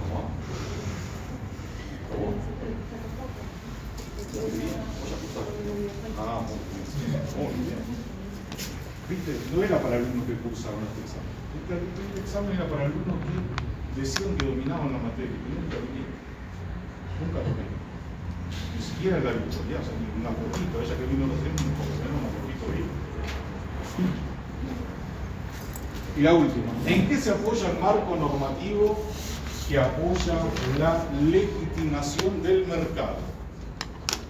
¿Cómo? 0.00 0.24
¿Cómo? 2.08 2.32
Ah, 6.18 6.40
muy 6.48 6.58
bien. 6.72 7.22
Muy 7.36 7.52
bien. 7.66 7.97
Viste, 9.08 9.32
no 9.56 9.64
era 9.64 9.80
para 9.80 9.96
alumnos 9.96 10.28
que 10.28 10.36
cursaron 10.44 10.84
este 10.84 11.00
examen. 11.08 11.32
Este, 11.56 11.80
este 11.80 12.20
examen 12.20 12.52
era 12.52 12.68
para 12.68 12.92
alumnos 12.92 13.16
que 13.24 13.40
decían 13.96 14.36
que 14.36 14.44
dominaban 14.44 14.92
la 14.92 15.00
materia, 15.00 15.32
que 15.32 15.48
nunca 15.48 15.80
vinieron. 15.80 16.12
Nunca 17.24 17.40
lo 17.40 17.48
vieron. 17.56 17.80
Ni 18.76 18.82
siquiera 18.84 19.16
la 19.24 19.32
virtualidad, 19.32 19.80
o 19.80 19.96
ni 19.96 20.12
una 20.20 20.28
poquito. 20.36 20.76
Ella 20.84 20.92
que 20.92 21.08
vino 21.08 21.24
recién, 21.24 21.56
por 21.56 21.88
lo 21.88 21.96
menos 22.04 22.20
una 22.20 22.30
poquito 22.36 22.64
vino. 22.68 22.92
Y 26.12 26.20
la 26.20 26.34
última, 26.34 26.68
¿en 26.84 27.08
qué 27.08 27.16
se 27.16 27.30
apoya 27.30 27.70
el 27.70 27.78
marco 27.80 28.12
normativo 28.12 29.08
que 29.68 29.78
apoya 29.80 30.36
la 30.76 31.00
legitimación 31.16 32.42
del 32.42 32.66
mercado? 32.66 33.24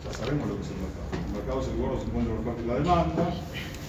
Ya 0.06 0.12
sabemos 0.14 0.46
lo 0.46 0.54
que 0.54 0.62
es 0.62 0.70
el 0.70 0.86
mercado. 0.86 1.08
El 1.18 1.34
mercado 1.34 1.60
es 1.62 1.66
el 1.66 1.74
lugar 1.76 1.98
donde 1.98 2.06
se 2.06 2.10
encuentra 2.14 2.62
la 2.62 2.74
demanda. 2.78 3.34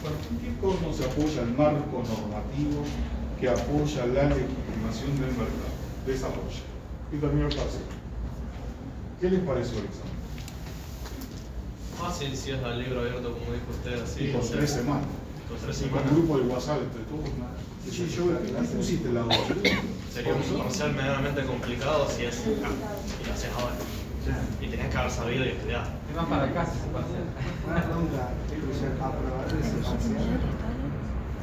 Bueno, 0.02 0.18
¿En 0.32 0.38
qué 0.40 0.62
cosa 0.62 0.98
se 0.98 1.06
apoya 1.06 1.42
el 1.42 1.54
marco 1.56 2.04
normativo 2.08 2.84
que 3.40 3.50
apoya 3.50 4.06
la 4.08 4.24
legitimación 4.30 5.12
del 5.20 5.32
mercado? 5.36 5.76
Desarrollo. 6.06 6.64
Y 7.12 7.18
termino 7.18 7.48
el 7.48 7.54
fácil. 7.54 7.82
¿Qué 9.20 9.30
les 9.30 9.40
pareció 9.42 9.80
el 9.80 9.86
examen? 9.86 10.20
Fácil 12.00 12.36
si 12.38 12.52
es 12.52 12.64
al 12.64 12.80
libro 12.80 13.02
abierto, 13.02 13.34
como 13.34 13.52
dijo 13.52 13.72
usted, 13.72 14.02
así. 14.02 14.26
y 14.26 14.32
con 14.32 14.50
tres 14.50 14.70
semanas. 14.72 15.06
Con 15.50 15.58
tres 15.58 15.82
Y 15.82 15.90
con 15.90 16.00
semanas. 16.00 16.12
un 16.12 16.18
grupo 16.18 16.38
de 16.38 16.44
WhatsApp 16.48 16.80
entre 16.84 17.04
todos. 17.04 17.30
Sí, 17.92 18.08
yo, 18.16 18.24
¿qué 18.46 18.78
pusiste 18.78 19.12
la 19.12 19.22
dos? 19.22 19.36
Sería 20.14 20.34
un 20.34 20.42
parcial 20.64 20.94
medianamente 20.94 21.44
complicado 21.44 22.08
si 22.10 22.24
es 22.26 22.44
y 22.48 23.28
lo 23.28 23.34
haces 23.34 23.50
ahora. 23.58 23.76
Y 24.62 24.68
tenés 24.68 24.90
que 24.90 24.98
haber 24.98 25.12
sabido 25.12 25.46
y 25.46 25.50
estudiado. 25.50 25.90
Es 26.10 26.15
más 26.15 26.26
para 26.26 26.52
casa 26.54 26.72
ese 26.74 26.88
parcial. 26.89 27.24
Una 27.69 27.84
pregunta, 27.86 28.34
¿aprobar 28.98 29.45
ese 29.45 29.78
parcial? 29.86 30.41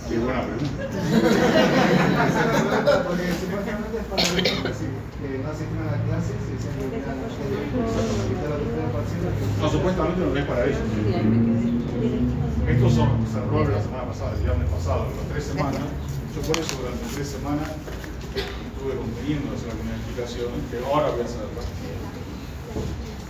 Qué 0.06 0.18
buena 0.18 0.42
pregunta. 0.42 0.82
Porque 3.06 3.26
supuestamente 3.42 3.98
es 3.98 4.06
para 4.06 4.22
alumnos 4.22 4.78
que 5.18 5.28
no 5.42 5.50
asisten 5.50 5.82
a 5.82 5.90
las 5.90 5.98
clases 6.06 6.38
y 6.46 6.54
se 6.62 6.70
parcial. 8.94 9.26
No, 9.60 9.66
supuestamente 9.70 10.20
no 10.20 10.36
es 10.36 10.44
para 10.46 10.64
ellos. 10.66 10.78
Estos 12.68 12.92
son, 12.92 13.26
se 13.26 13.40
robaron 13.40 13.72
la 13.72 13.82
semana 13.82 14.04
pasada, 14.06 14.34
el 14.34 14.42
viernes 14.42 14.68
pasado, 14.70 15.06
las 15.10 15.26
tres 15.30 15.44
semanas. 15.44 15.82
Yo 16.34 16.40
por 16.42 16.58
eso 16.58 16.76
durante 16.76 17.06
tres 17.14 17.28
semanas 17.28 17.68
estuve 18.34 18.96
conteniendo 18.98 19.54
hacer 19.54 19.70
algunas 19.70 19.94
explicaciones 19.96 20.60
que 20.70 20.78
ahora 20.84 21.10
voy 21.10 21.22
a 21.22 21.24
hacer. 21.24 21.46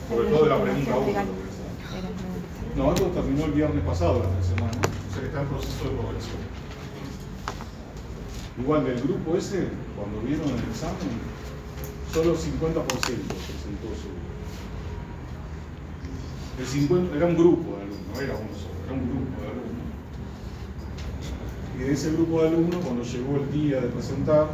Sobre 0.09 0.29
todo 0.29 0.45
de 0.45 0.51
la 0.51 0.63
pregunta 0.63 0.99
1. 0.99 1.47
No, 2.77 2.93
esto 2.93 3.07
terminó 3.07 3.47
el 3.47 3.53
viernes 3.53 3.85
pasado, 3.85 4.23
la 4.23 4.29
tres 4.37 4.47
semanas. 4.47 4.77
O 4.77 5.13
sea 5.13 5.21
que 5.21 5.27
está 5.27 5.43
en 5.43 5.49
proceso 5.49 5.85
de 5.85 5.91
progresión. 5.97 6.37
Igual 8.59 8.85
del 8.85 9.01
grupo 9.01 9.37
ese, 9.37 9.69
cuando 9.97 10.21
vieron 10.21 10.47
el 10.47 10.63
examen, 10.71 11.11
solo 12.13 12.35
50% 12.35 12.85
presentó 12.85 13.89
su. 13.97 14.13
El 16.61 16.67
50, 16.67 17.17
era 17.17 17.27
un 17.27 17.37
grupo 17.37 17.77
de 17.77 17.83
alumnos, 17.83 18.07
no 18.15 18.21
era 18.21 18.35
uno 18.35 18.55
solo, 18.57 18.77
era 18.85 18.93
un 18.93 19.09
grupo 19.09 19.43
de 19.43 19.49
alumnos. 19.49 19.91
Y 21.77 21.79
de 21.81 21.93
ese 21.93 22.13
grupo 22.13 22.43
de 22.43 22.49
alumnos, 22.49 22.85
cuando 22.85 23.03
llegó 23.03 23.37
el 23.37 23.53
día 23.53 23.81
de 23.81 23.89
presentar, 23.89 24.49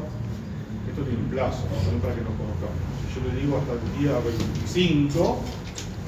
esto 0.89 1.03
tiene 1.03 1.23
un 1.23 1.31
plazo, 1.31 1.63
¿no? 1.71 1.77
También 1.77 2.01
para 2.01 2.15
que 2.15 2.23
nos 2.23 2.35
conozcamos. 2.35 3.02
Yo 3.15 3.21
le 3.33 3.41
digo 3.41 3.59
hasta 3.59 3.73
el 3.73 3.99
día 3.99 4.13
25, 4.19 5.41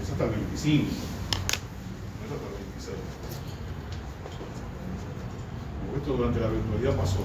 es 0.03 0.11
hasta 0.11 0.25
el 0.25 0.31
25, 0.31 0.85
no 0.85 2.25
es 2.25 2.33
hasta 2.33 2.47
el 2.49 2.57
26. 2.65 2.97
Como 5.85 5.97
esto 5.99 6.11
durante 6.17 6.41
la 6.41 6.49
virtualidad 6.49 6.97
pasó. 6.97 7.21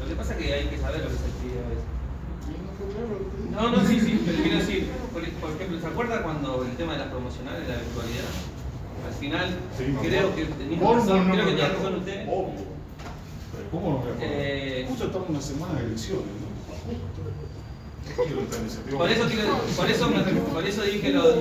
Lo 0.00 0.08
que 0.08 0.14
pasa 0.16 0.32
es 0.34 0.38
que 0.38 0.52
hay 0.52 0.66
que 0.68 0.78
saber 0.78 1.00
lo 1.00 1.08
que 1.08 1.16
se 1.16 1.30
pide 1.40 1.58
a 1.64 1.68
veces. 1.72 1.84
No, 3.52 3.70
no, 3.70 3.88
sí, 3.88 4.00
sí, 4.00 4.22
pero 4.26 4.42
quiero 4.42 4.58
decir, 4.58 4.90
por, 5.12 5.22
por 5.40 5.50
ejemplo, 5.50 5.80
¿se 5.80 5.86
acuerda 5.86 6.22
cuando 6.22 6.62
el 6.64 6.76
tema 6.76 6.92
de 6.92 6.98
las 7.00 7.08
promocionales 7.08 7.62
de 7.66 7.68
la 7.72 7.80
virtualidad? 7.80 8.30
Al 9.06 9.14
final, 9.14 9.56
Sí, 9.76 9.84
creo 10.02 10.34
que 10.34 10.44
tenía 10.44 10.78
¿Cómo 10.78 10.94
razón, 10.94 11.28
no 11.28 11.32
creo 11.34 11.44
que 11.46 11.50
tenía 11.52 11.68
razón 11.68 11.94
usted. 11.96 12.28
Obvio. 12.28 12.64
Pero 13.52 13.70
¿cómo 13.70 13.90
no 13.90 13.94
me 14.04 14.10
acuerdo? 14.12 14.20
Eh, 14.22 14.86
Justo 14.88 15.04
estamos 15.06 15.28
en 15.28 15.34
una 15.36 15.42
semana 15.44 15.74
de 15.80 15.86
elecciones, 15.86 16.26
¿no? 16.40 16.45
Por 18.96 19.10
eso, 19.10 19.24
por 19.76 19.90
eso, 19.90 20.08
me, 20.08 20.22
por 20.52 20.64
eso 20.64 20.82
dije 20.82 21.10
lo, 21.12 21.22
lo- 21.22 21.34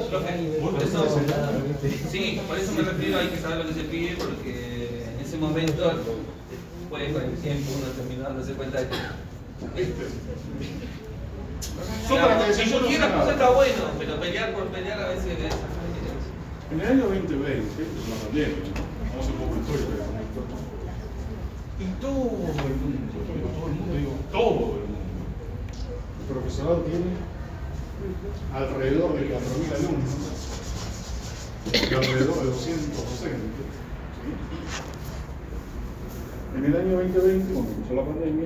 Vos 0.61 0.71
por 0.73 0.83
eso, 0.83 1.19
sí, 2.11 2.41
por 2.47 2.57
eso 2.57 2.71
me 2.73 2.81
refiero, 2.81 3.19
hay 3.19 3.27
que 3.29 3.37
saber 3.39 3.57
lo 3.59 3.67
que 3.67 3.73
se 3.73 3.83
pide, 3.83 4.15
porque 4.17 5.05
en 5.13 5.25
ese 5.25 5.37
momento, 5.37 5.93
puede 6.89 7.13
con 7.13 7.23
el 7.23 7.31
tiempo 7.37 7.71
uno 7.77 7.87
terminar 7.93 8.27
dándose 8.29 8.53
cuenta 8.53 8.81
de 8.81 8.87
que 8.89 8.95
Yo 12.09 12.15
para 12.15 12.37
que 12.45 12.53
Claro, 12.53 12.53
si 12.53 12.59
yo 12.59 12.65
no 12.65 12.65
sé 12.65 12.71
cualquier 12.71 12.99
cosa 13.01 13.09
nada. 13.17 13.31
está 13.31 13.49
bueno, 13.51 13.83
pero 13.99 14.19
pelear 14.19 14.53
por 14.53 14.63
pelear 14.67 14.99
a 14.99 15.07
veces 15.09 15.25
es... 15.25 15.53
En 16.71 16.81
el 16.81 16.87
año 16.87 17.03
2020, 17.07 17.61
esto 17.61 17.83
es 17.83 18.07
una 18.07 18.15
pandemia, 18.25 18.57
¿no? 18.57 18.73
vamos 19.13 19.27
un 19.27 19.35
poco 19.37 19.55
de. 19.55 19.61
Y 21.77 21.87
todo 22.01 22.11
el 22.11 22.75
mundo, 22.81 22.99
todo 23.55 23.67
el 23.67 23.73
mundo, 23.75 23.93
digo 23.95 24.13
todo 24.31 24.49
el 24.49 24.55
mundo. 24.59 24.84
El 26.27 26.33
profesorado 26.33 26.77
tiene 26.81 27.05
alrededor 28.51 29.13
de 29.13 29.29
4.000 29.29 29.75
alumnos 29.77 30.11
y 31.71 31.93
alrededor 31.93 32.39
de 32.39 32.45
200 32.45 32.97
docentes. 32.97 33.65
En 36.57 36.65
el 36.65 36.75
año 36.75 36.97
2020, 36.97 37.53
cuando 37.53 37.71
empezó 37.71 37.93
la 37.93 38.05
pandemia, 38.05 38.43